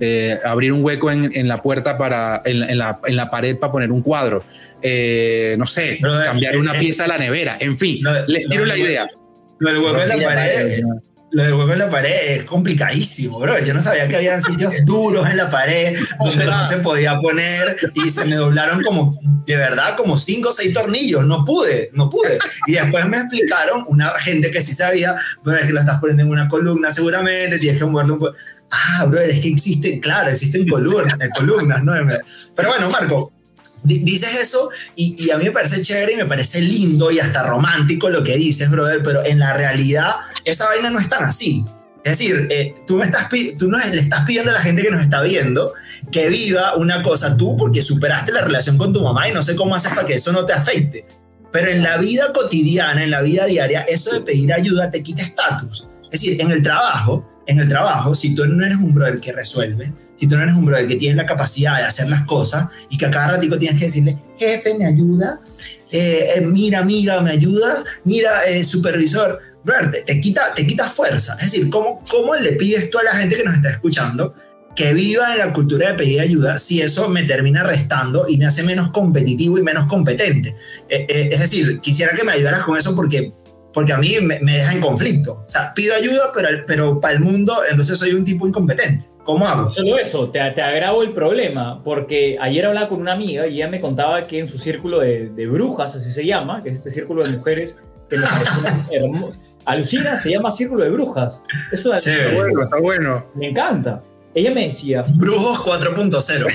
[0.00, 3.72] eh, abrir un hueco en, en, la puerta para en, la, en la pared para
[3.72, 4.44] poner un cuadro,
[4.80, 9.08] eh, no sé, cambiar una pieza de la nevera, en fin, les tiro la idea.
[9.58, 10.82] Lo del hueco en la pared
[11.34, 13.58] lo de hueco en la pared es complicadísimo, bro.
[13.58, 17.76] Yo no sabía que había sitios duros en la pared donde no se podía poner
[17.92, 21.26] y se me doblaron como, de verdad, como cinco o seis tornillos.
[21.26, 22.38] No pude, no pude.
[22.68, 26.22] Y después me explicaron, una gente que sí sabía, pero es que lo estás poniendo
[26.22, 28.34] en una columna seguramente, tienes que moverlo un poco.
[28.70, 31.94] Ah, bro, es que existen, claro, existen columnas, columnas, ¿no?
[32.54, 33.32] Pero bueno, Marco,
[33.84, 38.08] dices eso y, a mí me parece chévere y me parece lindo y hasta romántico
[38.08, 41.64] lo que dices, brother, pero en la realidad esa vaina no es tan así.
[42.02, 44.90] Es decir, eh, tú, me estás, tú no le estás pidiendo a la gente que
[44.90, 45.72] nos está viendo
[46.12, 49.56] que viva una cosa tú porque superaste la relación con tu mamá y no sé
[49.56, 51.06] cómo haces para que eso no te afecte.
[51.50, 55.22] Pero en la vida cotidiana, en la vida diaria, eso de pedir ayuda te quita
[55.22, 55.86] estatus.
[56.04, 59.32] Es decir, en el trabajo, en el trabajo, si tú no eres un brother que
[59.32, 62.68] resuelve, si tú no eres un brother que tiene la capacidad de hacer las cosas
[62.88, 65.40] y que a cada ratito tienes que decirle, jefe, ¿me ayuda?
[65.90, 67.84] Eh, eh, mira, amiga, ¿me ayuda?
[68.04, 69.40] Mira, supervisor
[70.04, 71.34] te, quita, te quita fuerza.
[71.34, 74.34] Es decir, ¿cómo, ¿cómo le pides tú a la gente que nos está escuchando
[74.76, 78.46] que viva en la cultura de pedir ayuda si eso me termina restando y me
[78.46, 80.56] hace menos competitivo y menos competente?
[80.88, 83.32] Eh, eh, es decir, quisiera que me ayudaras con eso porque,
[83.74, 85.42] porque a mí me, deja en conflicto.
[85.44, 89.04] O sea, pido ayuda, pero, pero para el mundo entonces soy un tipo incompetente.
[89.24, 89.70] ¿Cómo hago?
[89.70, 93.68] Solo eso, te, te agravo el problema, porque ayer hablaba con una amiga y ella
[93.68, 96.90] me contaba que en su círculo de, de brujas, así se llama, que es este
[96.90, 97.76] círculo de mujeres
[98.08, 98.24] que me
[99.64, 101.42] Alucina se llama Círculo de Brujas.
[101.72, 103.24] Eso sí, está bueno, está bueno.
[103.34, 104.02] Me encanta.
[104.34, 105.04] Ella me decía.
[105.14, 106.46] Brujos 4.0.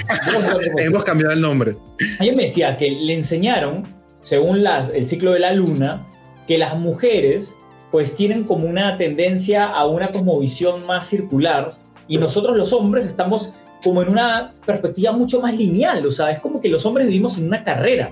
[0.77, 1.75] Hemos cambiado el nombre.
[2.19, 3.87] Ella me decía que le enseñaron,
[4.21, 6.05] según las, el ciclo de la luna,
[6.49, 7.55] que las mujeres
[7.91, 11.75] pues tienen como una tendencia a una como visión más circular
[12.07, 16.41] y nosotros los hombres estamos como en una perspectiva mucho más lineal, o sea, es
[16.41, 18.11] como que los hombres vivimos en una carrera,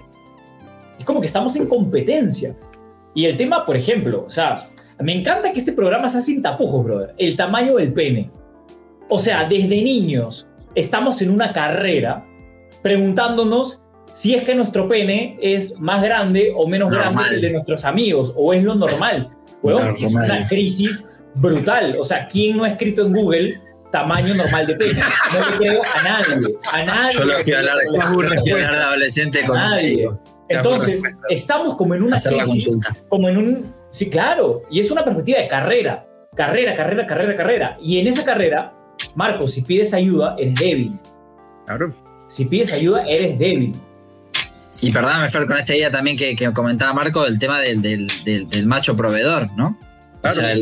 [1.00, 2.56] es como que estamos en competencia.
[3.16, 4.70] Y el tema, por ejemplo, o sea,
[5.00, 7.14] Me encanta que este programa sea sin tapujos, brother.
[7.18, 8.30] El tamaño del pene.
[9.10, 12.24] O sea, desde niños estamos en una carrera
[12.84, 13.82] preguntándonos
[14.18, 17.86] si es que nuestro pene es más grande o menos grande que el de nuestros
[17.86, 19.30] amigos, o es lo normal.
[20.00, 21.96] es una crisis brutal.
[22.00, 25.00] O sea, ¿quién no ha escrito en Google tamaño normal de pene?
[25.34, 26.58] No le creo a nadie.
[26.74, 27.12] A nadie.
[27.12, 27.78] Yo lo fui a hablar,
[28.44, 30.10] de adolescente con nadie.
[30.50, 32.72] Entonces, estamos como en una crisis,
[33.10, 37.78] como en un, sí, claro, y es una perspectiva de carrera, carrera, carrera, carrera, carrera.
[37.80, 38.74] Y en esa carrera,
[39.14, 41.00] Marcos, si pides ayuda, eres débil.
[41.68, 41.94] Claro.
[42.26, 43.76] Si pides ayuda, eres débil.
[44.82, 48.96] Y perdóname, Fer, con esta idea también que, comentaba Marco, del tema del, del macho
[48.96, 49.78] proveedor, ¿no?
[50.24, 50.54] O sea,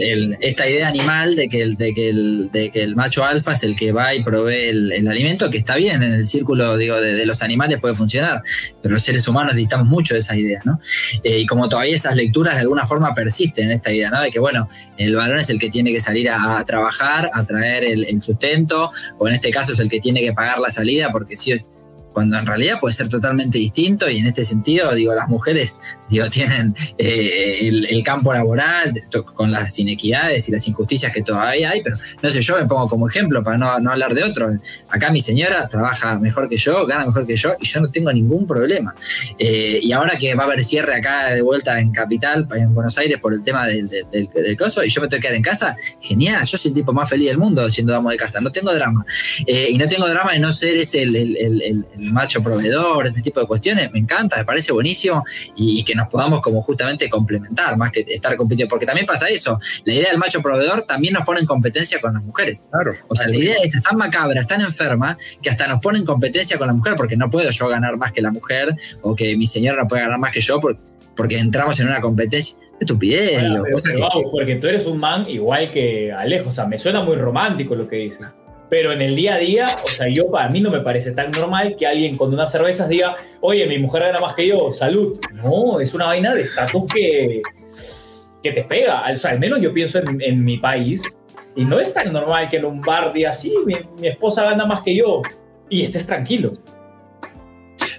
[0.42, 3.64] esta idea animal de que, el, de, que el, de que el macho alfa es
[3.64, 7.26] el que va y provee el, alimento, que está bien, en el círculo digo, de,
[7.26, 8.42] los animales puede funcionar,
[8.82, 10.80] pero los seres humanos necesitamos mucho de esa idea, ¿no?
[11.24, 14.22] Eh, y como todavía esas lecturas de alguna forma persisten en esta idea, ¿no?
[14.22, 17.86] De que, bueno, el varón es el que tiene que salir a, trabajar, a traer
[17.86, 21.12] el, el, sustento, o en este caso es el que tiene que pagar la salida,
[21.12, 21.54] porque si
[22.16, 26.30] cuando en realidad puede ser totalmente distinto y en este sentido, digo, las mujeres, digo,
[26.30, 28.94] tienen eh, el, campo laboral
[29.34, 32.88] con las inequidades y las injusticias que todavía hay, pero no sé, yo me pongo
[32.88, 34.48] como ejemplo para no, no hablar de otro.
[34.90, 38.14] Acá mi señora trabaja mejor que yo, gana mejor que yo y yo no tengo
[38.14, 38.96] ningún problema.
[39.38, 42.98] Eh, y ahora que va a haber cierre acá de vuelta en Capital, en Buenos
[42.98, 45.76] Aires, por el tema del, del, coso, y yo me tengo que quedar en casa,
[46.00, 48.74] genial, yo soy el tipo más feliz del mundo siendo amo de casa, no tengo
[48.74, 49.06] drama.
[49.48, 53.48] Eh, y no tengo drama de no ser ese el macho proveedor, este tipo de
[53.48, 55.24] cuestiones, me encanta, me parece buenísimo
[55.56, 59.60] y, que nos podamos como justamente complementar, más que estar compitiendo, porque también pasa eso,
[59.84, 62.68] la idea del macho proveedor también nos pone en competencia con las mujeres.
[62.72, 62.94] Claro.
[63.08, 66.58] O sea, la idea es tan macabra, tan enferma, que hasta nos pone en competencia
[66.58, 69.48] con la mujer, porque no puedo yo ganar más que la mujer o que mi
[69.48, 70.60] señora no puede ganar más que yo
[71.16, 72.58] porque, entramos en una competencia.
[72.78, 73.42] Estupidez.
[74.32, 77.88] porque tú eres un man igual que Alejo, o sea, me suena muy romántico lo
[77.88, 78.28] que dices.
[78.70, 81.32] Pero en el día a día, o sea, yo para mí no me parece tan
[81.32, 85.20] normal que alguien con unas cervezas diga, oye, mi mujer gana más que yo, salud.
[85.34, 87.42] No, es una vaina de estatus que,
[88.42, 89.04] que te pega.
[89.12, 91.04] O sea, al menos yo pienso en, mi país
[91.56, 94.82] y no es tan normal que en un bar diga, sí, mi, esposa gana más
[94.82, 95.22] que yo
[95.70, 96.58] y estés tranquilo.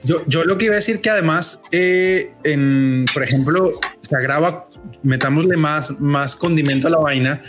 [0.02, 4.68] Yo, yo lo que iba a decir que además, eh, en, por ejemplo, se agrava,
[5.02, 7.40] metámosle más, más condimento a la vaina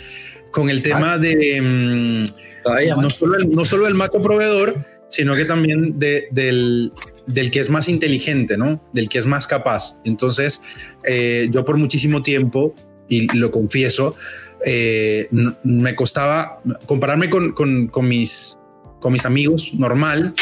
[0.50, 1.60] con el tema de...
[1.60, 6.92] Mm, no, solo el, no solo el macho proveedor, sino que también del,
[7.26, 8.82] del, que es más inteligente, ¿no?
[8.92, 9.96] Del que es más capaz.
[10.04, 10.60] Entonces,
[11.04, 12.74] eh, yo por muchísimo tiempo,
[13.08, 14.16] y lo confieso,
[14.64, 15.28] eh,
[15.62, 18.58] me costaba compararme con, con, con, mis,
[19.00, 20.34] con mis amigos normal,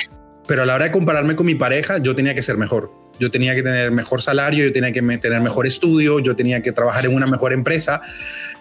[0.47, 2.91] pero a la hora de compararme con mi pareja, yo tenía que ser mejor.
[3.19, 6.73] Yo tenía que tener mejor salario, yo tenía que tener mejor estudio, yo tenía que
[6.73, 8.01] trabajar en una mejor empresa.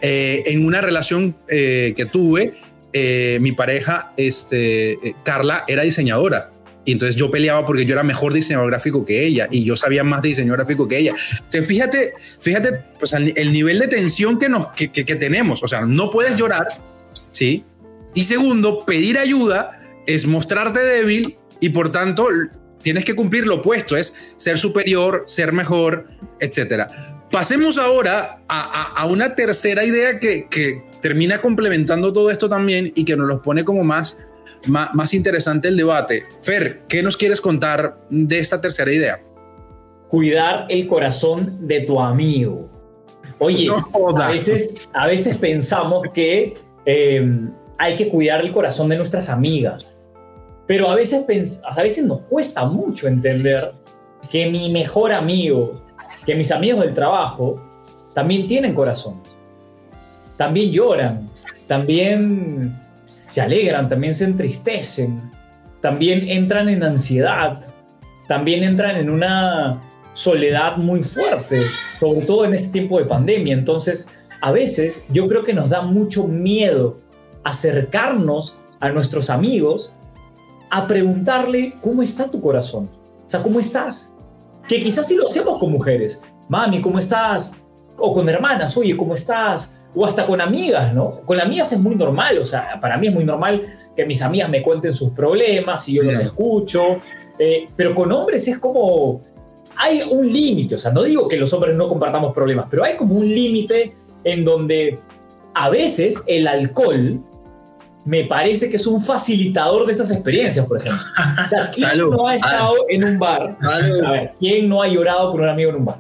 [0.02, 2.54] Eh, en una relación que tuve,
[2.98, 6.52] eh, mi pareja, este, eh, Carla, era diseñadora.
[6.86, 10.06] Y entonces yo peleaba porque yo era mejor diseñador gráfico que ella y yo sabía
[10.06, 11.12] más de diseño gráfico que ella.
[11.12, 15.62] Entonces, fíjate, fíjate, pues el nivel de tensión que, nos, que, que, tenemos.
[15.62, 16.68] O sea, no puedes llorar,
[17.32, 17.65] ¿sí?
[18.13, 19.72] Y segundo, pedir ayuda
[20.08, 22.30] es mostrarte débil y por tanto
[22.86, 26.08] tienes que cumplir lo opuesto, es ser superior, ser mejor,
[26.39, 27.26] etcétera.
[27.32, 33.04] Pasemos ahora a, a, una tercera idea que, que, termina complementando todo esto también y
[33.04, 34.17] que nos los pone como más,
[34.67, 36.26] más, interesante el debate.
[36.43, 39.19] Fer, ¿qué nos quieres contar de esta tercera idea?
[40.08, 42.69] Cuidar el corazón de tu amigo.
[43.39, 43.67] Oye,
[44.15, 49.94] a, veces, a veces pensamos que em, hay que cuidar el corazón de nuestras amigas,
[50.67, 53.73] pero a veces, a veces nos cuesta mucho entender
[54.32, 55.82] que mi mejor amigo,
[56.25, 57.62] que mis amigos del trabajo,
[58.13, 59.21] también tienen corazón
[60.38, 61.30] también lloran,
[61.67, 62.78] también
[63.25, 65.32] se alegran, también se entristecen,
[65.82, 67.62] también entran en ansiedad,
[68.28, 69.82] también entran en una
[70.13, 71.67] soledad muy fuerte,
[71.99, 73.54] sobre todo en este tiempo de pandemia.
[73.54, 74.10] Entonces,
[74.41, 76.97] a veces yo creo que nos da mucho miedo
[77.43, 79.93] acercarnos a nuestros amigos
[80.71, 82.89] a preguntarle cómo está tu corazón.
[83.25, 84.13] O sea, ¿cómo estás?
[84.67, 86.21] Que quizás si lo hacemos con mujeres.
[86.49, 87.56] Mami, ¿cómo estás?
[87.97, 89.75] O con hermanas, oye, ¿cómo estás?
[89.95, 91.21] o hasta con amigas, ¿no?
[91.25, 93.63] Con amigas es muy normal, o sea, para mí es muy normal
[93.95, 96.97] que mis amigas me cuenten sus problemas y yo los escucho,
[97.39, 99.21] eh, pero con hombres es como,
[99.78, 102.97] hay un límite, o sea, no digo que los hombres no compartamos problemas, pero hay
[102.97, 104.99] como un límite en donde
[105.54, 107.21] a veces el alcohol
[108.06, 111.02] me parece que es un facilitador de estas experiencias, por ejemplo.
[111.44, 113.58] O sea, ¿quién no ha estado en un bar?
[114.39, 115.98] ¿quién no ha llorado con un amigo en un bar?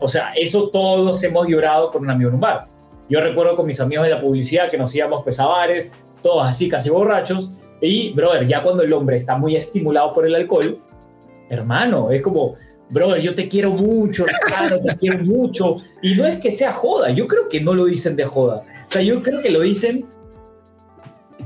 [0.00, 2.66] O sea, eso todos hemos llorado con un amigo en un bar.
[3.08, 6.46] Yo recuerdo con mis amigos de la publicidad que nos íbamos pues, a bares, todos
[6.46, 10.80] así casi borrachos, y, brother, ya cuando el hombre está muy estimulado por el alcohol,
[11.48, 12.56] hermano, es como,
[12.90, 15.76] brother, yo te quiero mucho, hermano, te quiero mucho.
[16.02, 18.64] Y no es que sea joda, yo creo que no lo dicen de joda.
[18.88, 20.06] O sea, yo creo que lo dicen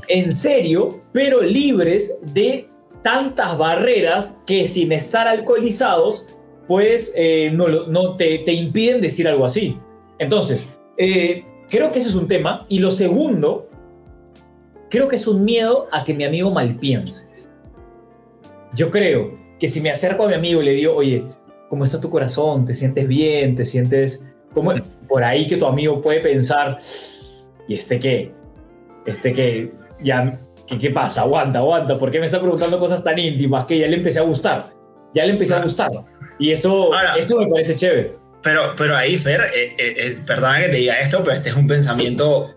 [0.08, 2.68] en serio, pero libres de
[3.02, 6.28] tantas barreras que sin estar alcoholizados,
[6.68, 9.74] pues eh, no, no te, te, impiden decir algo así.
[10.18, 12.64] Entonces, eh, creo que ese es un tema.
[12.68, 13.68] Y lo segundo,
[14.90, 17.48] creo que es un miedo a que mi amigo malpiense.
[18.74, 21.24] Yo creo que si me acerco a mi amigo y le digo, oye,
[21.68, 22.64] ¿cómo está tu corazón?
[22.64, 23.56] ¿Te sientes bien?
[23.56, 24.72] ¿Te sientes como
[25.08, 26.78] por ahí que tu amigo puede pensar,
[27.68, 28.32] ¿y este qué?
[29.06, 31.22] Este qué, ya, ¿qué, ¿qué pasa?
[31.22, 34.22] Aguanta, aguanta, ¿por qué me está preguntando cosas tan íntimas que ya le empecé a
[34.22, 34.64] gustar?
[35.14, 35.90] Ya le empecé a gustar.
[36.38, 38.16] Y eso, eso me parece chévere.
[38.42, 41.56] Pero, pero ahí, Fer, eh, eh, eh, perdona que te diga esto, pero este es
[41.56, 42.54] un pensamiento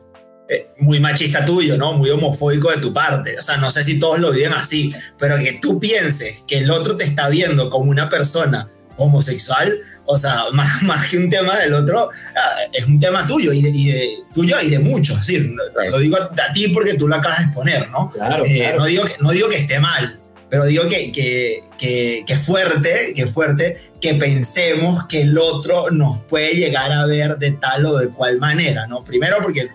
[0.78, 1.94] muy machista tuyo, ¿no?
[1.94, 3.36] Muy homofóbico de tu parte.
[3.36, 6.70] O sea, no sé si todos lo viven así, pero que tú pienses que el
[6.70, 11.58] otro te está viendo como una persona homosexual, o sea, más, más que un tema
[11.58, 15.20] del otro, ah, es un tema tuyo y de, tuyo y de muchos.
[15.22, 15.56] Es decir,
[15.90, 18.10] lo digo a ti porque tú lo acabas de exponer, ¿no?
[18.10, 18.80] Claro, claro.
[18.80, 23.14] No, digo que, no digo que esté mal, pero digo que, que, que, que, fuerte,
[23.16, 27.98] que fuerte que pensemos que el otro nos puede llegar a ver de tal o
[27.98, 29.04] de cual manera, ¿no?
[29.04, 29.70] Primero porque,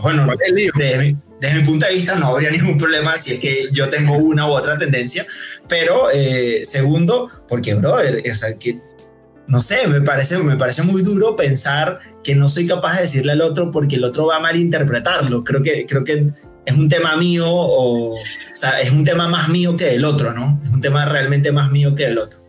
[0.00, 3.90] bueno, desde desde mi punto de vista no habría ningún problema si es que yo
[3.90, 5.26] tengo una u otra tendencia,
[5.68, 8.78] pero eh, segundo, porque, brother, o sea, que,
[9.48, 13.32] no sé, me parece, me parece muy duro pensar que no soy capaz de decirle
[13.32, 15.42] al otro porque el otro va a malinterpretarlo.
[15.42, 16.28] Creo que, creo que
[16.64, 18.18] es un tema mío o, o
[18.52, 20.60] sea, es un tema más mío que del otro, ¿no?
[20.62, 22.40] Es un tema realmente más mío que del otro.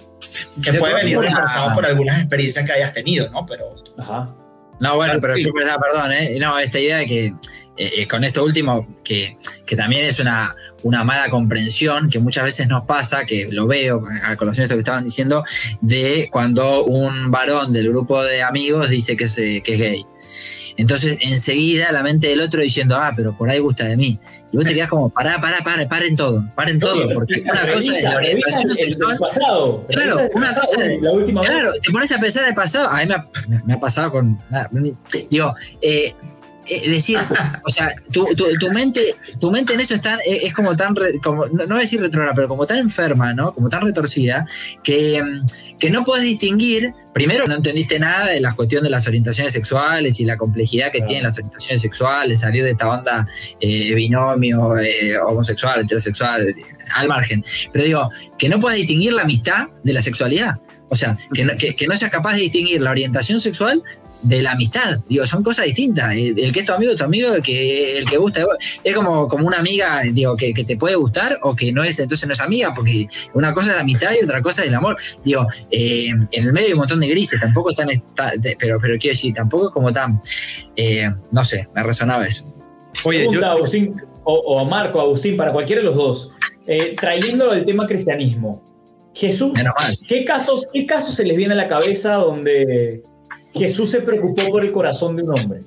[0.63, 3.43] Que puede venir reforzado por algunas experiencias que hayas tenido, ¿no?
[3.47, 3.73] Pero...
[3.97, 4.35] Ajá.
[4.79, 6.37] No, bueno, pero yo pensaba, perdón, ¿eh?
[6.39, 7.33] No, esta idea de que
[7.77, 12.67] eh, con esto último, que, que también es una, una, mala comprensión que muchas veces
[12.67, 15.43] nos pasa, que lo veo a colación de esto que estaban diciendo,
[15.81, 20.05] de cuando un varón del grupo de amigos dice que es, que es gay.
[20.77, 24.19] Entonces, enseguida la mente del otro diciendo, ah, pero por ahí gusta de mí.
[24.51, 27.97] Y vos te quedás como, pará, pará, pará, paren todo, paren todo, porque una cosa
[27.97, 29.17] es la orientación sexual.
[29.17, 32.89] Pasado, claro, una cosa la última claro, te pones a pensar en el pasado.
[32.89, 33.27] A mí me ha,
[33.65, 34.39] me ha pasado con.
[35.29, 36.13] Digo, eh,
[36.67, 37.17] es decir,
[37.65, 41.45] o sea, tu, tu, tu, mente, tu mente en eso está, es como tan, como,
[41.47, 43.53] no, voy a decir retrograda, pero como tan enferma, ¿no?
[43.53, 44.45] Como tan retorcida,
[44.83, 45.23] que,
[45.79, 50.19] que no puedes distinguir, primero no entendiste nada de la cuestión de las orientaciones sexuales
[50.19, 51.07] y la complejidad que claro.
[51.07, 53.27] tienen las orientaciones sexuales, salir de esta onda
[53.59, 56.55] eh, binomio, eh, homosexual, heterosexual,
[56.95, 57.43] al margen.
[57.71, 60.59] Pero digo, que no puedes distinguir la amistad de la sexualidad.
[60.89, 63.81] O sea, que no, que, que no seas capaz de distinguir la orientación sexual
[64.23, 64.99] de la amistad.
[65.07, 66.15] Digo, son cosas distintas.
[66.15, 68.45] El que es tu amigo es tu amigo, el que, el que gusta
[68.83, 71.99] es como, como una amiga, digo, que, que, te puede gustar o que no es,
[71.99, 74.75] entonces no es amiga, porque una cosa es la amistad y otra cosa es el
[74.75, 74.97] amor.
[75.23, 77.89] Digo, eh, en el medio hay un montón de grises, tampoco están,
[78.57, 80.21] pero, pero quiero decir, tampoco es como tan,
[80.75, 82.51] eh, no sé, me resonaba eso.
[83.03, 83.45] Oye, yo...
[83.45, 86.33] Agustín, o, o, a Marco, Agustín, para cualquiera de los dos,
[86.65, 88.61] eh, trayéndolo al tema cristianismo.
[89.13, 89.51] Jesús,
[90.07, 93.03] ¿qué casos, ¿qué casos se les viene a la cabeza donde
[93.53, 95.61] Jesús se preocupó por el corazón de un hombre?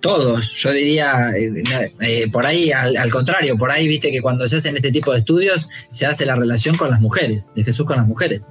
[0.00, 1.62] Todos, yo diría, eh,
[2.00, 5.12] eh, por ahí, al, al, contrario, por ahí viste que cuando se hacen este tipo
[5.12, 8.46] de estudios se hace la relación con las mujeres, de Jesús con las mujeres.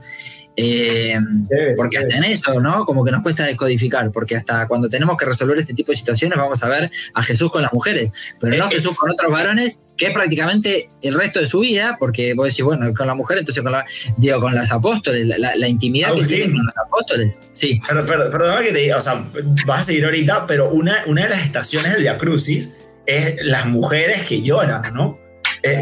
[0.56, 1.18] Eh,
[1.50, 2.04] sí, porque sí.
[2.04, 2.86] hasta en eso, ¿no?
[2.86, 6.38] Como que nos cuesta descodificar, porque hasta cuando tenemos que resolver este tipo de situaciones
[6.38, 10.08] vamos a ver a Jesús con las mujeres, pero no Jesús con otros varones, que
[10.08, 13.64] es prácticamente el resto de su vida, porque vos decís, bueno, con la mujer, entonces
[13.64, 13.86] con la,
[14.18, 17.40] digo, con las apóstoles, la, la, la intimidad Agustín, que tienen con los apóstoles.
[17.52, 17.80] Sí.
[17.88, 19.24] Pero, pero, perdóname que te diga, o sea,
[19.66, 22.74] vas a seguir ahorita, pero una, una de las estaciones del Via Crucis
[23.06, 25.23] es las mujeres que lloran, ¿no?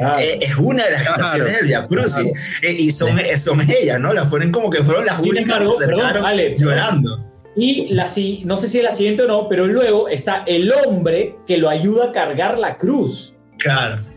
[0.04, 2.30] Ah, es una de las claro, estaciones del Via Crucis claro.
[2.62, 3.38] Eh, y son, sí.
[3.38, 4.14] son ellas, ¿no?
[4.14, 7.32] Las ponen como que fueron las Sin únicas embargo, que se acercaron vale, llorando.
[7.56, 8.06] Y la,
[8.46, 11.70] no sé si es la siguiente o no, pero luego está el hombre que lo
[11.70, 13.34] ayuda a cargar la cruz.
[13.58, 14.11] Claro.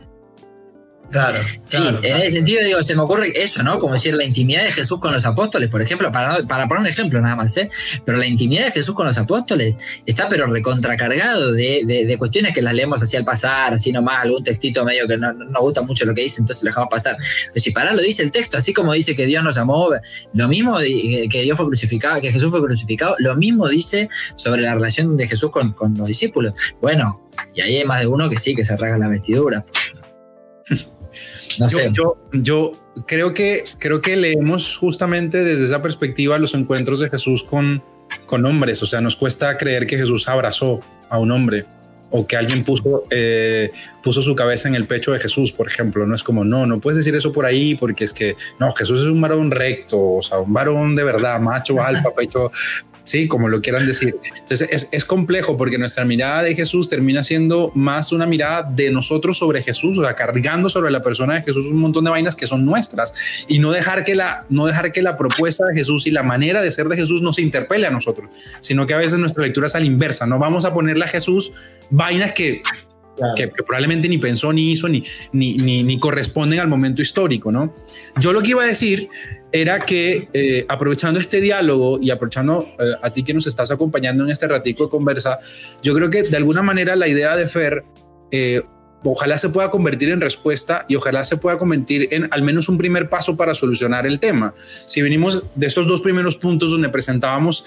[1.10, 3.78] Claro, sí, claro, en ese sentido digo, se me ocurre eso, ¿no?
[3.78, 6.86] Como decir, la intimidad de Jesús con los apóstoles, por ejemplo, para, para poner un
[6.88, 7.70] ejemplo nada más, ¿eh?
[8.04, 9.74] Pero la intimidad de Jesús con los apóstoles
[10.06, 14.24] está pero recontracargado de, de, de cuestiones que las leemos así al pasar, así nomás,
[14.24, 16.88] algún textito medio que no, no nos gusta mucho lo que dice, entonces lo dejamos
[16.90, 17.16] pasar.
[17.52, 19.90] Pero si para lo dice el texto, así como dice que Dios nos amó,
[20.32, 24.74] lo mismo que Dios fue crucificado, que Jesús fue crucificado, lo mismo dice sobre la
[24.74, 26.54] relación de Jesús con, con los discípulos.
[26.80, 29.64] Bueno, y ahí hay más de uno que sí, que se rasga la vestidura.
[31.58, 31.90] No yo, sé.
[31.92, 32.72] yo, yo,
[33.06, 37.82] creo, que, creo que leemos justamente desde esa perspectiva los encuentros de Jesús con,
[38.26, 41.66] con hombres, o sea, nos cuesta creer que Jesús abrazó a un hombre
[42.16, 46.06] o que alguien puso, eh, puso su cabeza en el pecho de Jesús, por ejemplo.
[46.06, 49.00] No es como, no, no puedes decir eso por ahí porque es que, no, Jesús
[49.00, 52.52] es un varón recto, o sea, un varón de verdad, macho, alfa, pecho,
[53.04, 54.16] sí, como lo quieran decir.
[54.38, 58.90] Entonces es, es, complejo porque nuestra mirada de Jesús termina siendo más una mirada de
[58.90, 62.34] nosotros sobre Jesús, o sea, cargando sobre la persona de Jesús un montón de vainas
[62.34, 66.06] que son nuestras y no dejar que la, no dejar que la propuesta de Jesús
[66.06, 68.30] y la manera de ser de Jesús nos interpele a nosotros,
[68.60, 71.08] sino que a veces nuestra lectura es a la inversa, no vamos a ponerle a
[71.08, 71.52] Jesús
[71.90, 72.62] vainas que
[73.16, 73.34] Claro.
[73.36, 77.52] Que, que, probablemente ni pensó, ni hizo, ni, ni, ni, ni, corresponden al momento histórico,
[77.52, 77.72] ¿no?
[78.18, 79.08] Yo lo que iba a decir
[79.54, 84.24] era que eh, aprovechando este diálogo y aprovechando eh, a ti que nos estás acompañando
[84.24, 85.38] en este ratico de conversa,
[85.80, 87.84] yo creo que de alguna manera la idea de Fer
[88.32, 88.62] eh,
[89.04, 92.78] ojalá se pueda convertir en respuesta y ojalá se pueda convertir en al menos un
[92.78, 94.54] primer paso para solucionar el tema.
[94.58, 97.64] Si venimos de estos dos primeros puntos donde presentábamos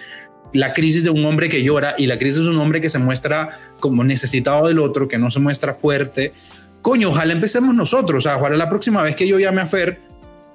[0.52, 3.00] la crisis de un hombre que llora y la crisis de un hombre que se
[3.00, 3.48] muestra
[3.80, 6.34] como necesitado del otro, que no se muestra fuerte,
[6.82, 10.07] coño, ojalá empecemos nosotros, o sea, ojalá la próxima vez que yo llame a Fer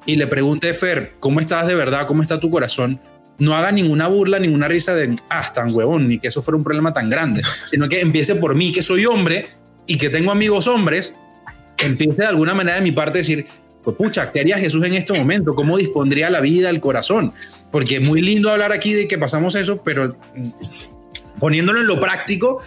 [0.07, 2.07] y le pregunte, Fer, ¿cómo estás de verdad?
[2.07, 3.01] ¿Cómo está tu corazón?
[3.39, 6.65] No haga ninguna burla, ninguna risa de, ah, tan huevón, ni que eso fuera un
[6.65, 9.49] problema tan grande, sino que empiece por mí, que soy hombre
[9.87, 11.15] y que tengo amigos hombres,
[11.79, 13.47] empiece de alguna manera de mi parte a decir,
[13.83, 15.55] pues pucha, ¿qué haría Jesús en este momento?
[15.55, 17.33] ¿Cómo dispondría la vida, el corazón?
[17.71, 20.17] Porque es muy lindo hablar aquí de que pasamos eso, pero
[21.41, 22.61] poniéndolo en lo práctico,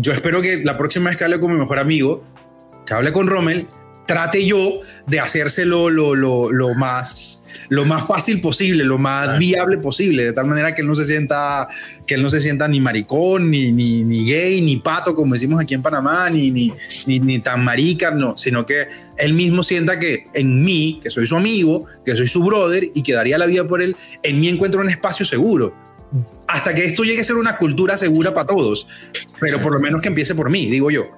[0.00, 2.24] yo espero que la próxima vez que hable con mi mejor amigo,
[2.84, 3.68] que hable con Rommel,
[4.08, 7.38] trate yo de hacérselo lo, lo, lo más
[7.68, 11.04] lo más fácil posible, lo más viable posible, de tal manera que él no se
[11.04, 11.68] sienta,
[12.06, 15.60] que él no se sienta ni maricón, ni, ni, ni gay, ni pato, como decimos
[15.60, 16.72] aquí en Panamá, ni, ni,
[17.06, 18.86] ni, ni tan marica, no, sino que
[19.18, 23.02] él mismo sienta que en mí, que soy su amigo, que soy su brother y
[23.02, 25.74] que daría la vida por él, en mí encuentro un espacio seguro.
[26.46, 28.88] Hasta que esto llegue a ser una cultura segura para todos,
[29.38, 31.17] pero por lo menos que empiece por mí, digo yo.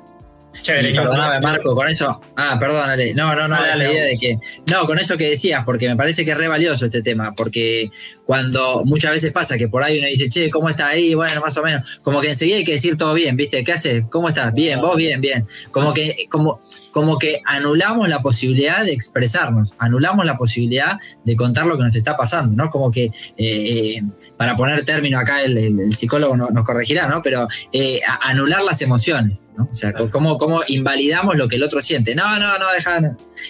[0.61, 2.20] Chévere, perdóname, no, Marco, con eso.
[2.36, 3.14] Ah, perdónale.
[3.14, 4.38] No, no, no, ah, la idea de que.
[4.70, 7.90] No, con eso que decías, porque me parece que es re valioso este tema, porque
[8.30, 11.14] cuando muchas veces pasa que por ahí uno dice, che, ¿cómo está ahí?
[11.16, 11.98] Bueno, más o menos.
[12.04, 13.64] Como que enseguida hay que decir todo bien, ¿viste?
[13.64, 14.04] ¿Qué haces?
[14.08, 14.54] ¿Cómo estás?
[14.54, 15.42] Bien, vos bien, bien.
[15.72, 16.60] Como que, como,
[16.92, 21.96] como que anulamos la posibilidad de expresarnos, anulamos la posibilidad de contar lo que nos
[21.96, 22.70] está pasando, ¿no?
[22.70, 24.00] Como que, eh,
[24.36, 27.22] para poner término acá, el, el, el psicólogo no, nos corregirá, ¿no?
[27.22, 29.68] Pero eh, anular las emociones, ¿no?
[29.72, 32.14] O sea, ¿cómo, ¿cómo, invalidamos lo que el otro siente?
[32.14, 33.00] No, no, no, deja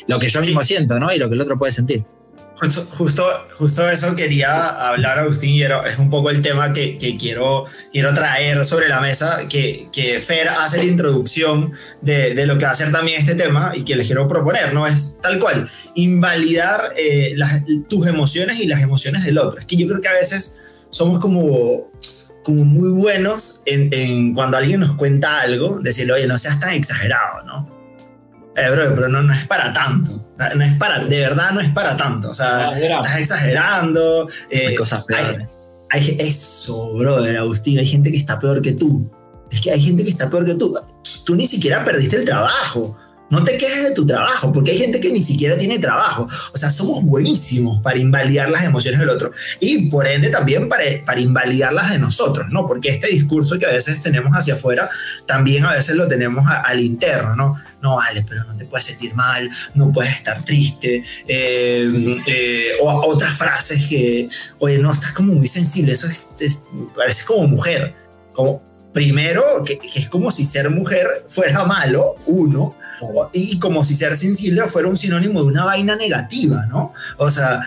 [0.07, 1.13] lo que yo mismo siento, ¿no?
[1.13, 2.03] Y lo que el otro puede sentir.
[2.61, 7.65] Justo, justo, eso quería hablar, Agustín, y es un poco el tema que, que, quiero,
[7.91, 12.67] quiero traer sobre la mesa, que, que Fer hace la introducción de, de, lo que
[12.67, 14.87] va a ser también este tema y que les quiero proponer, ¿no?
[14.87, 19.59] Es tal cual, invalidar eh, las, tus emociones y las emociones del otro.
[19.59, 21.91] Es que yo creo que a veces somos como,
[22.45, 26.75] como muy buenos en, en cuando alguien nos cuenta algo, decirle, oye, no seas tan
[26.75, 27.80] exagerado, ¿no?
[28.57, 30.27] Eh, bro, pero no, no es para tanto.
[30.57, 32.31] No es para, de verdad no es para tanto.
[32.31, 34.29] O sea, estás exagerando.
[34.51, 35.49] Eh, hay cosas peores.
[35.91, 37.79] Hay, hay, eso, brother, Agustín.
[37.79, 39.11] Hay gente que está peor que tú.
[39.51, 40.75] Es que hay gente que está peor que tú.
[41.25, 42.97] Tú ni siquiera perdiste el trabajo.
[43.31, 46.29] No te quejes de tu trabajo, porque hay gente que ni siquiera tiene trabajo.
[46.53, 50.85] O sea, somos buenísimos para invalidar las emociones del otro y por ende también para,
[51.07, 52.67] para invalidar las de nosotros, ¿no?
[52.67, 54.91] Porque este discurso que a veces tenemos hacia afuera,
[55.27, 57.55] también a veces lo tenemos al interno, ¿no?
[57.81, 61.03] No, vale, pero no te puedes sentir mal, no puedes estar triste.
[61.29, 64.29] Eh, eh, o otras frases que,
[64.59, 66.61] oye, no, estás como muy sensible, eso es, es,
[66.95, 67.95] parece como mujer.
[68.33, 72.77] Como, primero, que, que es como si ser mujer fuera malo, uno
[73.33, 76.93] y como si ser sensible fuera un sinónimo de una vaina negativa, ¿no?
[77.17, 77.63] O sea,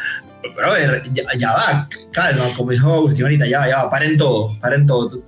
[0.55, 4.57] brother, ya, ya va, calma, como dijo Agustín ahorita, ya va, ya va, paren todo,
[4.59, 5.23] paren todo.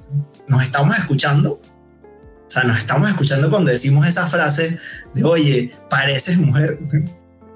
[0.47, 1.53] ¿Nos estamos escuchando?
[1.53, 4.77] O sea, nos estamos escuchando cuando decimos esa frase
[5.13, 6.79] de, oye, pareces mujer.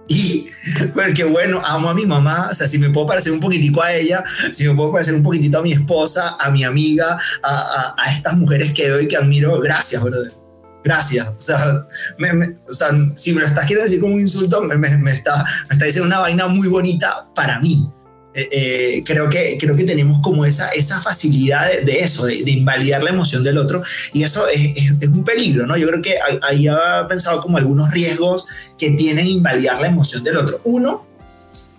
[0.16, 0.47] Y
[0.95, 3.93] porque bueno, amo a mi mamá, o sea, si me puedo parecer un poquitico a
[3.93, 7.95] ella, si me puedo parecer un poquitito a mi esposa, a mi amiga, a, a,
[7.95, 10.39] a estas mujeres que veo y que admiro, gracias, brother
[10.84, 11.28] gracias.
[11.28, 11.86] O sea,
[12.18, 15.12] me, me, o sea, si me lo estás queriendo decir como un insulto, me, me,
[15.12, 17.91] está, me está diciendo una vaina muy bonita para mí.
[18.40, 22.42] Eh, eh, creo, que, creo que tenemos como esa, esa facilidad de, de eso, de,
[22.42, 23.84] de, invalidar la emoción del otro,
[24.14, 25.76] y eso es, es, es un peligro, ¿no?
[25.76, 30.38] Yo creo que ahí ha pensado como algunos riesgos que tienen invalidar la emoción del
[30.38, 30.62] otro.
[30.64, 31.06] Uno,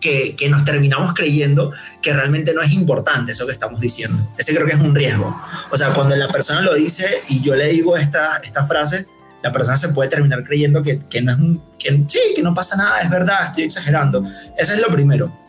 [0.00, 4.30] que, que, nos terminamos creyendo que realmente no es importante eso que estamos diciendo.
[4.36, 5.34] Ese creo que es un riesgo.
[5.70, 9.06] O sea, cuando la persona lo dice y yo le digo esta, esta frase,
[9.42, 12.54] la persona se puede terminar creyendo que, que no es un, que sí, que no
[12.54, 14.22] pasa nada, es verdad, estoy exagerando.
[14.58, 15.39] Eso es lo primero.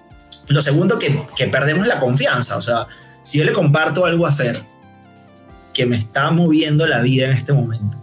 [0.51, 2.57] Lo segundo, que, que perdemos la confianza.
[2.57, 2.87] O sea,
[3.23, 4.61] si yo le comparto algo a Fer
[5.73, 7.97] que me está moviendo la vida en este momento,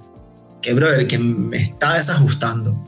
[0.62, 2.82] que brother, que me está desajustando,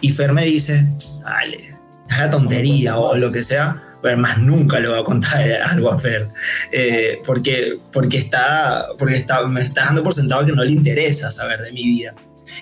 [0.00, 0.88] y Fer me dice,
[1.22, 1.76] dale,
[2.08, 5.98] es tontería o lo que sea, pero más nunca le voy a contar algo a
[5.98, 6.28] Fer,
[6.72, 11.30] eh, porque, porque, está, porque está, me está dando por sentado que no le interesa
[11.30, 12.14] saber de mi vida.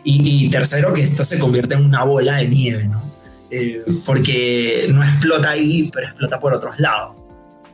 [0.02, 3.15] Y, tercero, que esto se convierte en una bola de nieve, ¿no?
[3.50, 7.16] Eh, porque no explota ahí, pero explota por otros lados.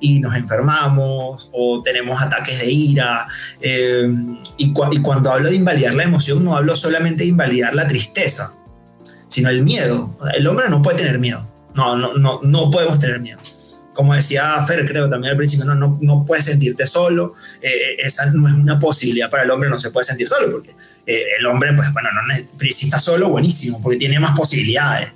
[0.00, 3.26] Y nos enfermamos o tenemos ataques de ira.
[3.60, 4.08] Eh,
[4.58, 8.56] y, y cuando hablo de invalidar la emoción, no hablo solamente de invalidar la tristeza,
[9.28, 10.16] sino el miedo.
[10.34, 11.48] El hombre no puede tener miedo.
[11.74, 13.38] No, no, no, no podemos tener miedo
[13.92, 17.96] como decía Fer, creo también al principio, no, no, no puedes sentirte solo, eh, eh,
[17.98, 20.74] esa no es una posibilidad para el hombre, no se puede sentir solo, porque
[21.06, 25.10] eh, el hombre, pues bueno, no necesita solo, buenísimo, porque tiene más posibilidades.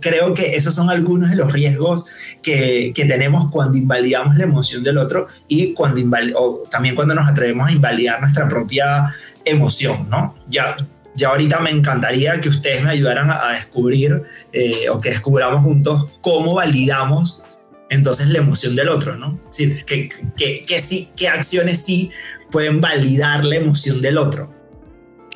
[0.00, 2.06] creo que esos son algunos de los riesgos
[2.42, 6.00] que, que tenemos cuando invalidamos la emoción del otro y cuando
[6.36, 9.06] o también cuando nos atrevemos a invalidar nuestra propia
[9.44, 10.34] emoción, ¿no?
[10.48, 10.76] Ya
[11.18, 16.06] ya ahorita me encantaría que ustedes me ayudaran a, descubrir eh, o que descubramos juntos
[16.22, 17.44] cómo validamos
[17.90, 19.34] entonces la emoción del otro, ¿no?
[19.58, 22.10] Es que, que, sí, qué acciones sí
[22.50, 24.54] pueden validar la emoción del otro.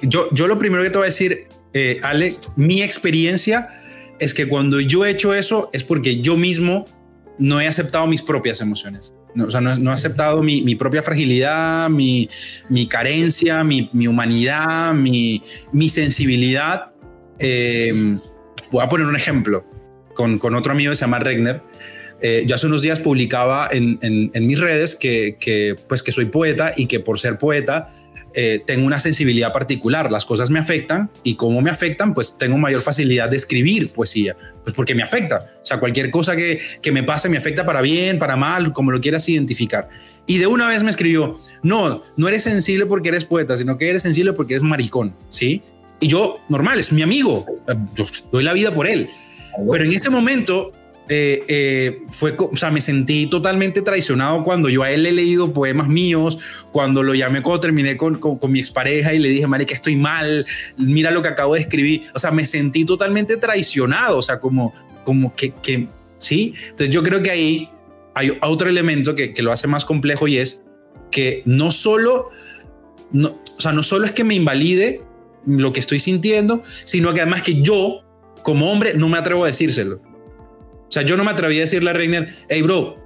[0.02, 3.68] Yo, yo lo primero que te voy a decir, eh, Ale, mi experiencia
[4.18, 6.86] es que cuando yo he hecho eso es porque yo mismo
[7.38, 9.14] no he aceptado mis propias emociones.
[9.34, 12.28] No, o sea, no, he aceptado mi, propia fragilidad, mi,
[12.88, 15.42] carencia, mi, humanidad, mi,
[15.88, 16.92] sensibilidad.
[17.38, 18.18] Eh,
[18.70, 19.64] voy a poner un ejemplo
[20.14, 21.62] con, otro amigo que se llama Regner.
[22.20, 26.70] Eh, yo hace unos días publicaba en, mis redes que, que, pues que soy poeta
[26.76, 27.88] y que por ser poeta
[28.34, 32.58] eh, tengo una sensibilidad particular, las cosas me afectan y como me afectan, pues tengo
[32.58, 35.50] mayor facilidad de escribir poesía, pues porque me afecta.
[35.62, 38.90] O sea, cualquier cosa que, que me pase me afecta para bien, para mal, como
[38.90, 39.88] lo quieras identificar.
[40.26, 43.90] Y de una vez me escribió, no, no eres sensible porque eres poeta, sino que
[43.90, 45.62] eres sensible porque eres maricón, ¿sí?
[46.00, 47.46] Y yo, normal, es mi amigo,
[47.94, 49.08] yo doy la vida por él.
[49.70, 50.72] Pero en ese momento
[51.08, 55.52] eh, eh, fue, o sea, me sentí totalmente traicionado cuando yo a él he leído
[55.52, 56.38] poemas míos,
[56.70, 59.96] cuando lo llamé cuando terminé con, con, mi expareja y le dije, Mari, que estoy
[59.96, 60.46] mal,
[60.76, 62.02] mira lo que acabo de escribir.
[62.14, 64.72] O sea, me sentí totalmente traicionado, o sea, como,
[65.04, 65.88] como que, que
[66.18, 66.54] sí.
[66.64, 67.70] Entonces yo creo que ahí
[68.14, 70.62] hay otro elemento que, que lo hace más complejo y es
[71.10, 72.30] que no solo,
[73.10, 75.02] no, o sea, no solo es que me invalide
[75.46, 78.02] lo que estoy sintiendo, sino que además que yo,
[78.44, 80.11] como hombre, no me atrevo a decírselo.
[80.92, 82.98] O sea, yo no me atreví a decirle a Reiner, hey, bro,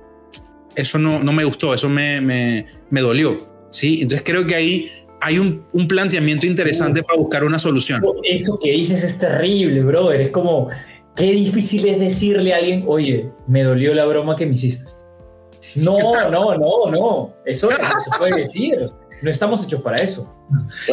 [0.74, 3.68] eso no, no me gustó, eso me, me, me dolió.
[3.70, 4.00] ¿sí?
[4.02, 8.02] Entonces creo que ahí hay un, un planteamiento interesante para buscar una solución.
[8.24, 10.20] Eso que dices es terrible, brother.
[10.20, 10.68] Es como,
[11.14, 14.90] qué difícil es decirle a alguien, oye, me dolió la broma que me hiciste.
[15.76, 15.96] No,
[16.32, 17.36] no, no, no.
[17.44, 18.90] Eso, no se puede decir.
[19.22, 20.34] No estamos hechos para eso.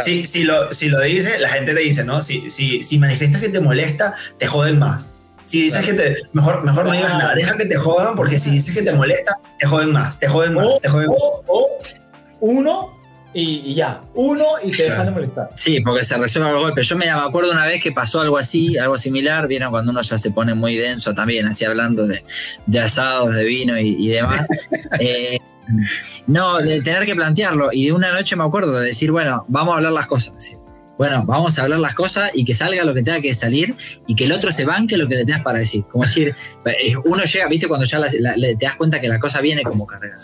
[0.05, 2.21] Si, si, lo, si lo dice, la gente te dice, ¿no?
[2.21, 5.15] Si, si, si manifiestas que te molesta, te joden más.
[5.43, 6.15] Si dices que te.
[6.33, 9.37] Mejor, mejor no digas nada, deja que te jodan, porque si dices que te molesta,
[9.59, 11.69] te joden más, te joden más, te joden o,
[12.39, 12.97] uno
[13.33, 15.49] y, ya, uno y te dejan de molestar.
[15.55, 16.83] Sí, porque se resuelve el golpe.
[16.83, 20.17] Yo me, acuerdo una vez que pasó algo así, algo similar, vieron cuando uno ya
[20.17, 22.23] se pone muy denso también, así hablando de,
[22.67, 24.47] de asados, de vino y, demás.
[24.99, 25.39] Eh,
[26.27, 27.69] no, de tener que plantearlo.
[27.71, 30.33] Y de una noche me acuerdo de decir, bueno, vamos a hablar las cosas
[31.03, 33.75] bueno, vamos a hablar las cosas y que salga lo que tenga que salir
[34.07, 35.83] y que el otro se banque lo que le tengas para decir.
[35.91, 36.33] Como decir,
[36.65, 40.15] eh, uno llega, viste, cuando ya te das cuenta que la cosa viene como cargada.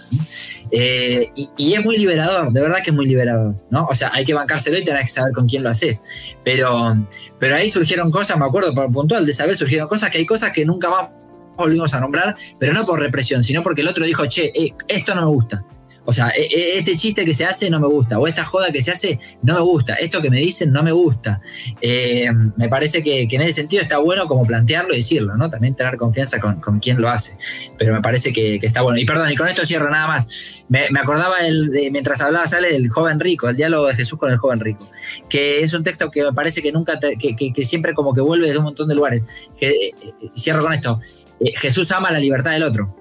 [0.71, 3.87] Eh, y, es muy liberador, de verdad que es muy liberador, ¿no?
[3.87, 6.01] O sea, hay que bancárselo y tenés que saber con quién lo haces.
[6.45, 6.95] Pero,
[7.39, 10.53] pero ahí surgieron cosas, me acuerdo, por puntual de saber, surgieron cosas que hay cosas
[10.53, 11.09] que nunca más
[11.57, 15.13] volvimos a nombrar, pero no por represión, sino porque el otro dijo, che, eh, esto
[15.13, 15.65] no me gusta
[16.09, 18.71] o sea, e, e, este chiste que se hace no me gusta, o esta joda
[18.71, 21.39] que se hace no me gusta, esto que me dicen no me gusta.
[21.81, 25.51] Eh, me parece que, en ese sentido está bueno como plantearlo y decirlo, ¿no?
[25.51, 27.37] También tener confianza con, quien lo hace,
[27.77, 28.99] pero me parece que, está bueno.
[28.99, 30.65] Y perdón, y con esto cierro nada más.
[30.67, 34.37] Me, acordaba el, mientras hablaba, sale del joven rico, el diálogo de Jesús con el
[34.37, 34.89] joven rico,
[35.29, 38.57] que es un texto que me parece que nunca, que, siempre como que vuelve de
[38.57, 39.25] un montón de lugares.
[39.55, 39.93] Que, eh,
[40.35, 40.99] cierro con esto.
[41.39, 42.98] Eh, Jesús ama la libertad del otro.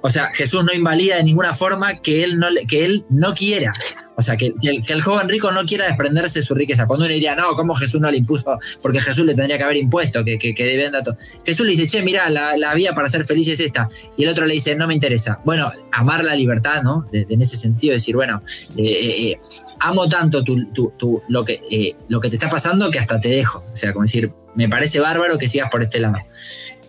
[0.00, 3.72] O sea, Jesús no invalida de ninguna forma que él no, que él no quiera.
[4.16, 6.86] O sea, que, el, joven rico no quiera desprenderse de su riqueza.
[6.86, 8.58] Cuando uno diría, no, ¿cómo Jesús no le impuso?
[8.80, 11.16] Porque Jesús le tendría que haber impuesto, que, que, que dato.
[11.44, 13.88] Jesús le dice, che, mira, la, vía para ser feliz es esta.
[14.16, 15.40] Y el otro le dice, no me interesa.
[15.44, 17.06] Bueno, amar la libertad, ¿no?
[17.12, 18.42] en ese sentido, decir, bueno,
[18.76, 19.40] eh, eh, eh,
[19.80, 20.42] amo tanto
[21.28, 23.64] lo, que, lo que te está pasando que hasta te dejo.
[23.70, 26.16] O sea, como decir, me parece bárbaro que sigas por este lado.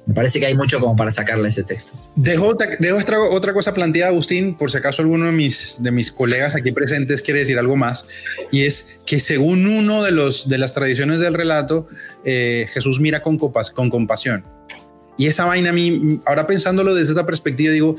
[0.08, 1.92] Me parece que hay mucho como para sacarle ese texto.
[2.16, 6.14] Dejo, dejo otra, otra cosa planteada, Agustín, por si acaso alguno de mis, de mis
[6.14, 8.08] colegas aquí presentes quiere decir algo más,
[8.50, 11.88] y es que según uno de, los, de las tradiciones del relato,
[12.24, 14.46] eh, Jesús mira con, copas, con compasión.
[15.18, 17.96] Y esa vaina a mí, ahora pensándolo desde esta perspectiva, digo,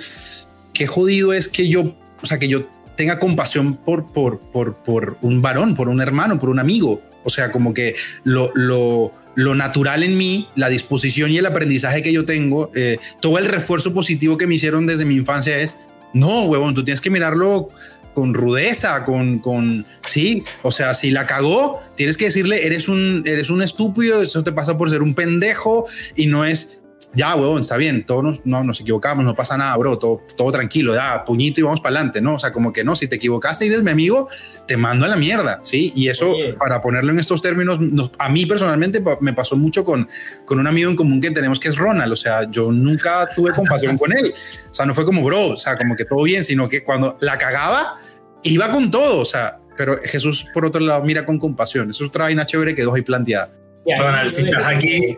[0.72, 5.18] qué jodido es que yo, o sea, que yo tenga compasión por, por, por, por
[5.20, 7.02] un varón, por un hermano, por un amigo.
[7.24, 7.94] O sea, como que
[8.24, 12.99] lo, lo, lo natural en mí, la disposición y el aprendizaje que yo tengo, eh,
[13.20, 15.76] todo el refuerzo positivo que me hicieron desde mi infancia es,
[16.12, 17.68] no, huevón, tú tienes que mirarlo
[18.14, 23.22] con rudeza, con, con, sí, o sea, si la cagó, tienes que decirle, eres un,
[23.26, 25.86] eres un estúpido, eso te pasa por ser un pendejo
[26.16, 26.80] y no es,
[27.14, 30.52] ya, huevón, está bien, todos nos, no, nos equivocamos, no pasa nada, bro, todo, todo
[30.52, 32.34] tranquilo, ya, puñito y vamos para adelante, ¿no?
[32.34, 34.28] O sea, como que no, si te equivocaste y eres mi amigo,
[34.66, 35.92] te mando a la mierda, ¿sí?
[35.96, 37.78] Y eso, para ponerlo en estos términos,
[38.18, 40.09] a mí personalmente me pasó mucho con,
[40.44, 43.52] con un amigo en común que tenemos que es Ronald, o sea, yo nunca tuve
[43.52, 44.34] compasión con él,
[44.70, 47.16] o sea, no fue como, bro, o sea, como que todo bien, sino que cuando
[47.20, 47.94] la cagaba,
[48.42, 52.09] iba con todo, o sea, pero Jesús, por otro lado, mira con compasión, eso es
[52.09, 53.50] otra vaina chévere que dos ahí planteada.
[53.96, 55.16] Ronald, si estás aquí,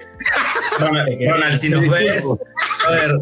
[0.80, 2.24] Ronald, si nos ves,
[2.86, 3.20] a ver,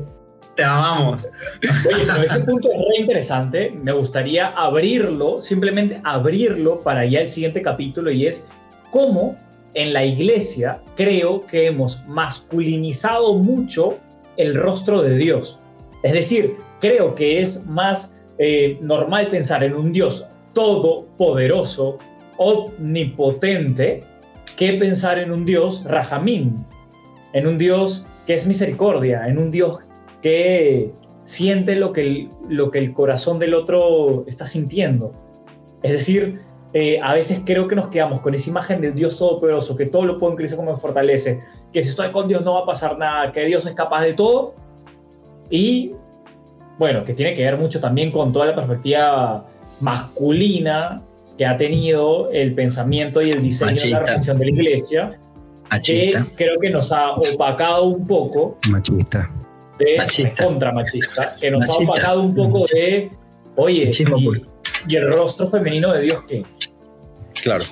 [0.54, 1.28] te amamos.
[1.62, 3.70] Oye, pero ese punto es re interesante.
[3.70, 8.48] Me gustaría abrirlo, simplemente abrirlo para ya el siguiente capítulo y es
[8.90, 9.36] cómo
[9.74, 13.98] en la iglesia creo que hemos masculinizado mucho
[14.36, 15.60] el rostro de Dios.
[16.02, 21.98] Es decir, creo que es más eh, normal pensar en un Dios todopoderoso,
[22.36, 24.02] omnipotente,
[24.56, 26.64] que pensar en un Dios rajamín,
[27.38, 29.90] en un Dios que es misericordia, en un Dios
[30.22, 35.12] que siente lo que el, lo que el corazón del otro está sintiendo.
[35.82, 36.40] Es decir,
[36.74, 40.04] eh, a veces creo que nos quedamos con esa imagen del Dios todopoderoso, que todo
[40.04, 41.40] lo puede en Cristo como me fortalece,
[41.72, 44.14] que si estoy con Dios no va a pasar nada, que Dios es capaz de
[44.14, 44.54] todo.
[45.48, 45.92] Y
[46.78, 49.46] bueno, que tiene que ver mucho también con toda la perspectiva
[49.80, 51.02] masculina
[51.36, 55.18] que ha tenido el pensamiento y el diseño de la religión de la iglesia,
[55.82, 58.58] que creo que nos ha opacado un poco.
[58.68, 59.30] Machista.
[59.78, 60.44] De, machista.
[60.44, 63.10] Contra machista, que nos ha opacado un poco de,
[63.56, 63.90] oye,
[64.88, 66.44] y, el rostro femenino de Dios que.
[67.42, 67.64] Claro.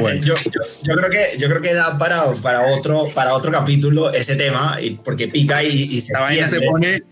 [0.00, 0.22] bueno.
[0.22, 0.34] yo,
[0.82, 4.78] yo, creo que, yo creo que da para, para, otro, para otro capítulo ese tema,
[5.02, 6.14] porque pica y, y se,
[6.46, 7.02] se pone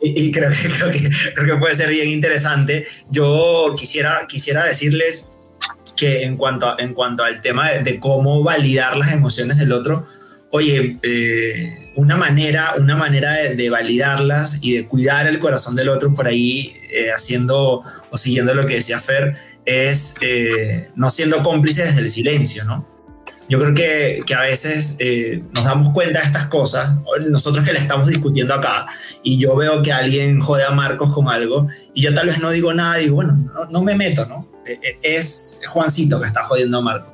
[0.00, 2.86] y, creo, que, creo, que, creo que puede ser bien interesante.
[3.10, 5.32] Yo quisiera, quisiera decirles
[5.98, 10.06] que en cuanto, en cuanto al tema de, cómo validar las emociones del otro,
[10.50, 16.14] oye, eh, una manera, una manera de, validarlas y de cuidar el corazón del otro
[16.14, 19.34] por ahí, eh, haciendo o siguiendo lo que decía Fer,
[19.64, 22.88] es eh, no siendo cómplices del silencio, ¿no?
[23.48, 24.98] Yo creo que, que a veces
[25.54, 28.86] nos damos cuenta de estas cosas, nosotros que le estamos discutiendo acá,
[29.22, 32.50] y yo veo que alguien jode a Marcos con algo, y yo tal vez no
[32.50, 34.47] digo nada, digo, bueno, no, me meto, ¿no?
[34.68, 37.12] E, e, es Juancito que está jodiendo a Marcos.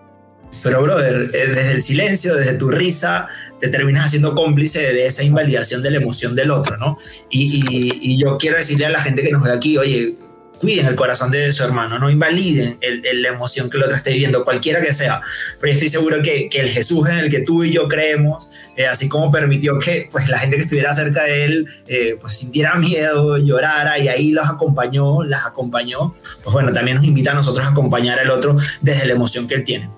[0.62, 3.28] Pero, brother, eh, desde el silencio, desde tu risa,
[3.60, 6.96] te terminas haciendo cómplice de esa invalidación de la emoción del otro, ¿no?
[7.30, 10.16] Y yo quiero decirle a la gente que nos ve aquí, oye,
[10.64, 14.44] cuiden el corazón de su hermano, no invaliden la emoción que el otro esté viviendo,
[14.44, 15.20] cualquiera que sea.
[15.60, 19.10] Pero estoy seguro que, el Jesús en el que tú y yo creemos, eh, así
[19.10, 23.36] como permitió que pues, la gente que estuviera cerca de él eh, pues, sintiera miedo,
[23.36, 27.68] llorara y ahí los acompañó, las acompañó, pues bueno, también nos invita a nosotros a
[27.68, 29.90] acompañar al otro desde la emoción que él tiene.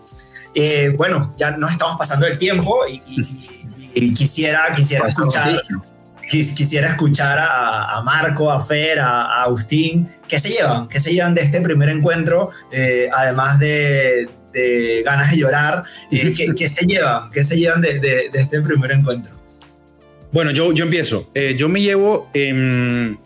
[0.52, 5.56] Eh, bueno, ya nos estamos pasando el tiempo y, quisiera, quisiera pues, escuchar
[6.28, 10.88] quisiera escuchar a, Marco, a Fer, a, Agustín, ¿qué se llevan?
[10.88, 12.50] ¿Qué se llevan de este primer encuentro?
[12.72, 14.28] Eh, además de,
[15.04, 17.30] ganas de llorar, eh, ¿qué, se llevan?
[17.30, 19.32] ¿Qué se llevan de, este primer encuentro?
[20.32, 21.30] Bueno, yo, yo empiezo.
[21.34, 23.16] Eh, yo me llevo, em,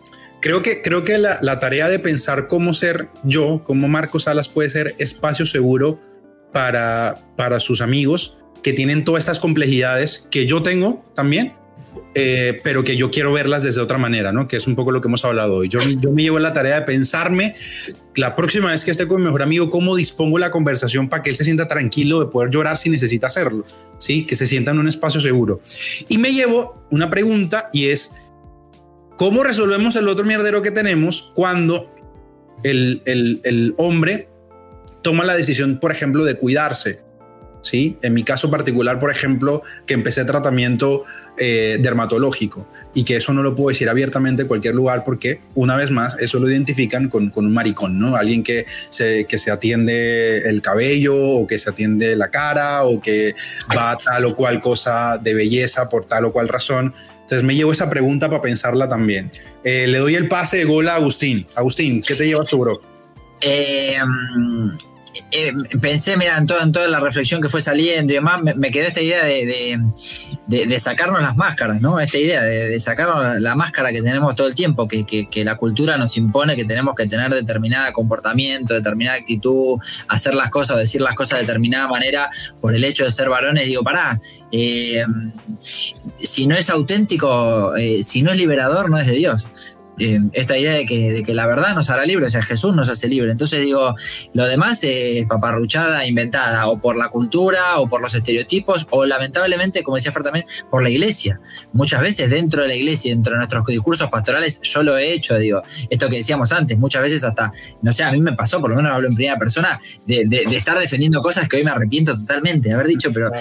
[0.41, 4.47] creo que, creo que la, la, tarea de pensar cómo ser yo, cómo Marco Salas
[4.47, 5.99] puede ser espacio seguro
[6.53, 11.53] para, para sus amigos que tienen todas estas complejidades que yo tengo también
[12.13, 14.47] eh, pero que yo quiero verlas desde otra manera, ¿no?
[14.47, 15.69] Que es un poco lo que hemos hablado hoy.
[15.69, 15.79] Yo,
[16.11, 17.55] me llevo la tarea de pensarme
[18.15, 21.29] la próxima vez que esté con mi mejor amigo, cómo dispongo la conversación para que
[21.29, 23.65] él se sienta tranquilo de poder llorar si necesita hacerlo,
[23.97, 24.25] ¿sí?
[24.25, 25.61] Que se sienta en un espacio seguro.
[26.07, 28.11] Y me llevo una pregunta y es,
[29.17, 31.93] ¿cómo resolvemos el otro mierdero que tenemos cuando
[32.63, 34.29] el, el hombre
[35.01, 37.10] toma la decisión, por ejemplo, de cuidarse?
[37.61, 37.97] ¿Sí?
[38.01, 41.03] En mi caso particular, por ejemplo, que empecé tratamiento
[41.37, 45.75] eh, dermatológico y que eso no lo puedo decir abiertamente en cualquier lugar porque, una
[45.75, 48.15] vez más, eso lo identifican con, un maricón, ¿no?
[48.15, 53.01] Alguien que se, que se atiende el cabello o que se atiende la cara o
[53.01, 53.35] que
[53.75, 56.93] va a tal o cual cosa de belleza por tal o cual razón.
[57.21, 59.31] Entonces me llevo esa pregunta para pensarla también.
[59.63, 61.47] Eh, le doy el pase de gol a Agustín.
[61.55, 62.81] Agustín, ¿qué te llevas tu bro?
[63.41, 64.69] Eh, mm,
[65.31, 68.87] eh, pensé, mira, en, en, toda la reflexión que fue saliendo y demás, me, quedó
[68.87, 71.99] esta idea de, sacarnos las máscaras, ¿no?
[71.99, 76.15] Esta idea de, sacarnos la, máscara que tenemos todo el tiempo, que, la cultura nos
[76.17, 81.39] impone que tenemos que tener determinado comportamiento, determinada actitud, hacer las cosas, decir las cosas
[81.39, 83.65] de determinada manera por el hecho de ser varones.
[83.65, 84.19] Digo, pará,
[84.51, 85.03] eh,
[86.19, 89.70] si no es auténtico, eh, si no es liberador, no es de Dios.
[89.99, 92.73] Eh, esta idea de que, de que, la verdad nos hará libre, o sea, Jesús
[92.73, 93.31] nos hace libre.
[93.31, 93.95] Entonces digo,
[94.33, 99.83] lo demás es paparruchada inventada, o por la cultura, o por los estereotipos, o lamentablemente,
[99.83, 101.39] como decía Fer también, por la iglesia.
[101.73, 105.37] Muchas veces dentro de la iglesia, dentro de nuestros discursos pastorales, yo lo he hecho,
[105.37, 108.69] digo, esto que decíamos antes, muchas veces hasta, no sé, a mí me pasó, por
[108.69, 112.69] lo menos hablo en primera persona, de, estar defendiendo cosas que hoy me arrepiento totalmente
[112.69, 113.31] de haber dicho, pero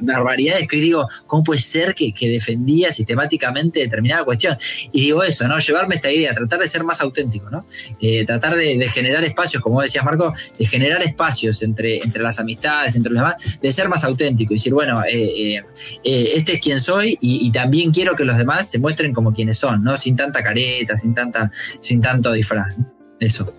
[0.00, 4.56] barbaridades que hoy digo, ¿cómo puede ser que, que defendía sistemáticamente determinada cuestión?
[4.92, 5.58] Y digo eso, ¿no?
[5.58, 7.66] Llevarme idea, tratar de ser más auténtico, ¿no?
[8.00, 12.96] Eh, tratar de, generar espacios, como decías Marco, de generar espacios entre, entre las amistades,
[12.96, 15.62] entre los demás, de ser más auténtico y decir, bueno, eh,
[16.04, 19.58] eh, este es quien soy y, también quiero que los demás se muestren como quienes
[19.58, 19.96] son, ¿no?
[19.96, 22.74] Sin tanta careta, sin, tanta, sin tanto disfraz.
[23.20, 23.52] Eso.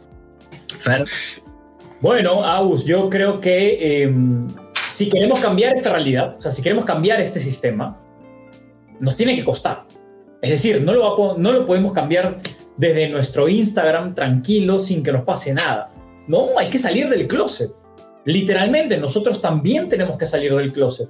[0.77, 1.05] Fer.
[2.01, 4.47] Bueno, Aus, yo creo que em,
[4.89, 7.97] si queremos cambiar esta realidad, o sea, si queremos cambiar este sistema,
[8.99, 9.85] nos tiene que costar.
[10.45, 12.37] Es decir, no lo, podemos cambiar
[12.77, 15.91] desde nuestro Instagram tranquilo sin que nos pase nada.
[16.27, 17.71] No, hay que salir del closet.
[18.25, 21.09] Literalmente, nosotros también tenemos que salir del closet.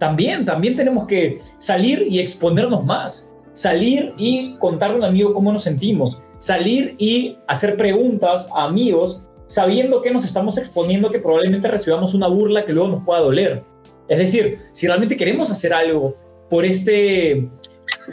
[0.00, 3.32] También, también tenemos que salir y exponernos más.
[3.52, 6.20] Salir y contarle a un amigo cómo nos sentimos.
[6.38, 12.26] Salir y hacer preguntas a amigos sabiendo que nos estamos exponiendo que probablemente recibamos una
[12.26, 13.62] burla que luego nos pueda doler.
[14.08, 16.16] Es decir, si realmente queremos hacer algo
[16.50, 17.48] por este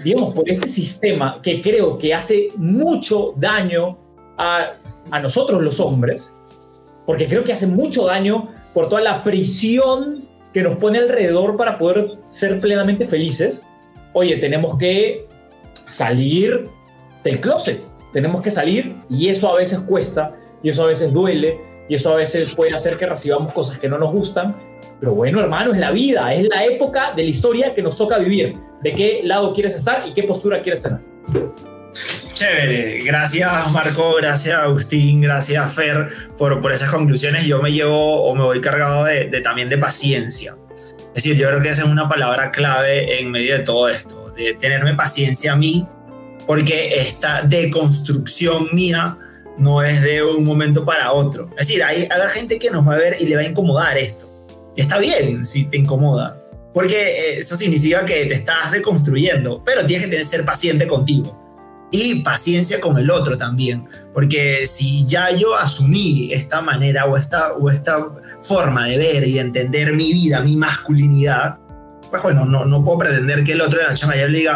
[0.04, 3.98] digamos, por este sistema que creo que hace mucho daño
[4.38, 4.74] a,
[5.12, 6.34] a nosotros los hombres,
[7.06, 11.78] porque creo que hace mucho daño por toda la prisión que nos pone alrededor para
[11.78, 13.64] poder ser plenamente felices.
[14.14, 15.28] Oye, tenemos que
[15.86, 16.68] salir
[17.24, 17.82] del closet,
[18.14, 21.60] tenemos que salir y eso a veces cuesta, y eso a veces duele,
[21.90, 24.56] y eso a veces puede hacer que recibamos cosas que no nos gustan,
[25.00, 28.20] pero bueno, hermano, es la vida, es la época de la historia que nos toca
[28.20, 28.58] vivir.
[28.82, 31.00] ¿De qué lado quieres estar y qué postura quieres tener?
[32.34, 37.46] Chévere, gracias Marco, gracias Agustín, gracias Fer por, por esas conclusiones.
[37.46, 40.56] Yo me llevo o me voy cargado de, también de paciencia.
[41.08, 44.32] Es decir, yo creo que esa es una palabra clave en medio de todo esto,
[44.38, 45.86] de tenerme paciencia a mí,
[46.46, 49.18] porque esta deconstrucción mía
[49.60, 51.50] no es de un momento para otro.
[51.52, 53.98] Es decir, hay, hay gente que nos va a ver y le va a incomodar
[53.98, 54.30] esto
[54.82, 56.42] está bien si te incomoda,
[56.74, 61.38] porque eh, eso significa que te estás deconstruyendo, pero tienes que tener, ser paciente contigo
[61.92, 67.54] y paciencia con el otro también, porque si ya yo asumí esta manera o esta,
[67.54, 68.10] o esta
[68.44, 71.59] forma de ver y entender mi vida, mi masculinidad,
[72.10, 74.54] pues bueno, no, no puedo pretender que el otro de la chama ya le diga,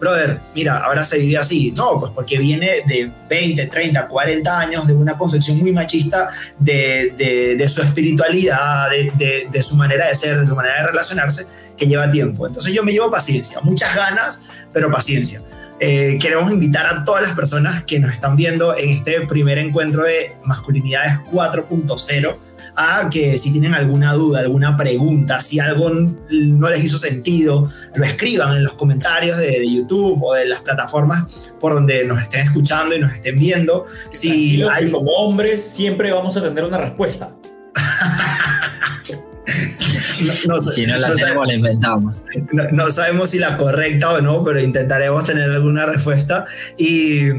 [0.00, 1.72] brother, mira, ahora se vive así.
[1.72, 6.28] No, pues porque viene de 20, 30, 40 años de una concepción muy machista
[6.58, 11.46] de, de, su espiritualidad, de, de, su manera de ser, de su manera de relacionarse,
[11.76, 12.46] que lleva tiempo.
[12.46, 14.42] Entonces yo me llevo paciencia, muchas ganas,
[14.72, 15.42] pero paciencia.
[15.80, 20.04] Eh, queremos invitar a todas las personas que nos están viendo en este primer encuentro
[20.04, 22.36] de Masculinidades 4.0
[22.76, 28.04] a que si tienen alguna duda, alguna pregunta, si algo no les hizo sentido, lo
[28.04, 32.94] escriban en los comentarios de, YouTube o de las plataformas por donde nos estén escuchando
[32.94, 33.84] y nos estén viendo.
[34.10, 34.90] Si hay...
[34.90, 37.30] como hombres siempre vamos a tener una respuesta.
[40.48, 42.22] No, si no la tenemos, la inventamos.
[42.72, 46.46] no, sabemos si la correcta o no, pero intentaremos tener alguna respuesta.
[46.78, 47.30] Y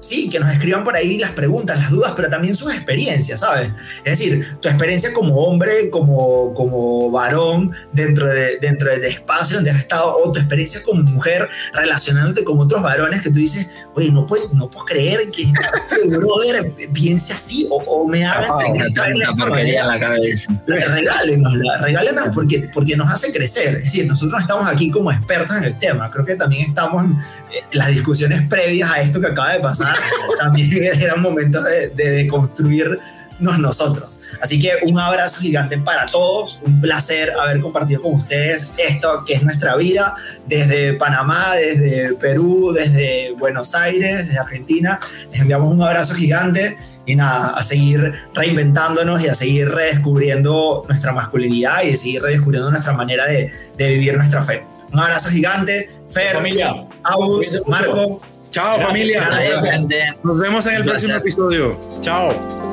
[0.00, 3.70] sí, que nos escriban por ahí las preguntas, las dudas, pero también sus experiencias, ¿sabes?
[4.04, 9.70] Es decir, tu experiencia como hombre, como, como varón dentro, de, dentro del espacio donde
[9.70, 14.10] has estado, o tu experiencia como mujer relacionándote con otros varones que tú dices, oye,
[14.10, 19.34] no puedo, no puedo creer que este brother piense así o, me haga oh, una
[19.36, 20.52] porquería en la cabeza.
[20.66, 23.76] Regálenosla, regálenos porque, porque nos hace crecer.
[23.76, 26.10] Es decir, nosotros estamos aquí como expertos en el tema.
[26.10, 27.04] Creo que también estamos
[27.72, 29.96] las discusiones previas a esto que acaba de pasar
[30.38, 32.98] también eran momentos de, de, construir
[33.40, 34.20] nosotros.
[34.42, 39.34] Así que un abrazo gigante para todos, un placer haber compartido con ustedes esto que
[39.34, 40.14] es nuestra vida
[40.46, 45.00] desde Panamá, desde Perú, desde Buenos Aires, desde Argentina.
[45.30, 46.76] Les enviamos un abrazo gigante
[47.06, 52.70] y nada, a seguir reinventándonos y a seguir redescubriendo nuestra masculinidad y a seguir redescubriendo
[52.70, 54.64] nuestra manera de, de vivir nuestra fe.
[54.92, 56.86] Un abrazo gigante, Fer, Familia.
[57.04, 58.20] August, Marco.
[58.50, 59.28] Chao, familia.
[60.24, 61.78] Nos vemos en el próximo episodio.
[62.00, 62.69] Chao.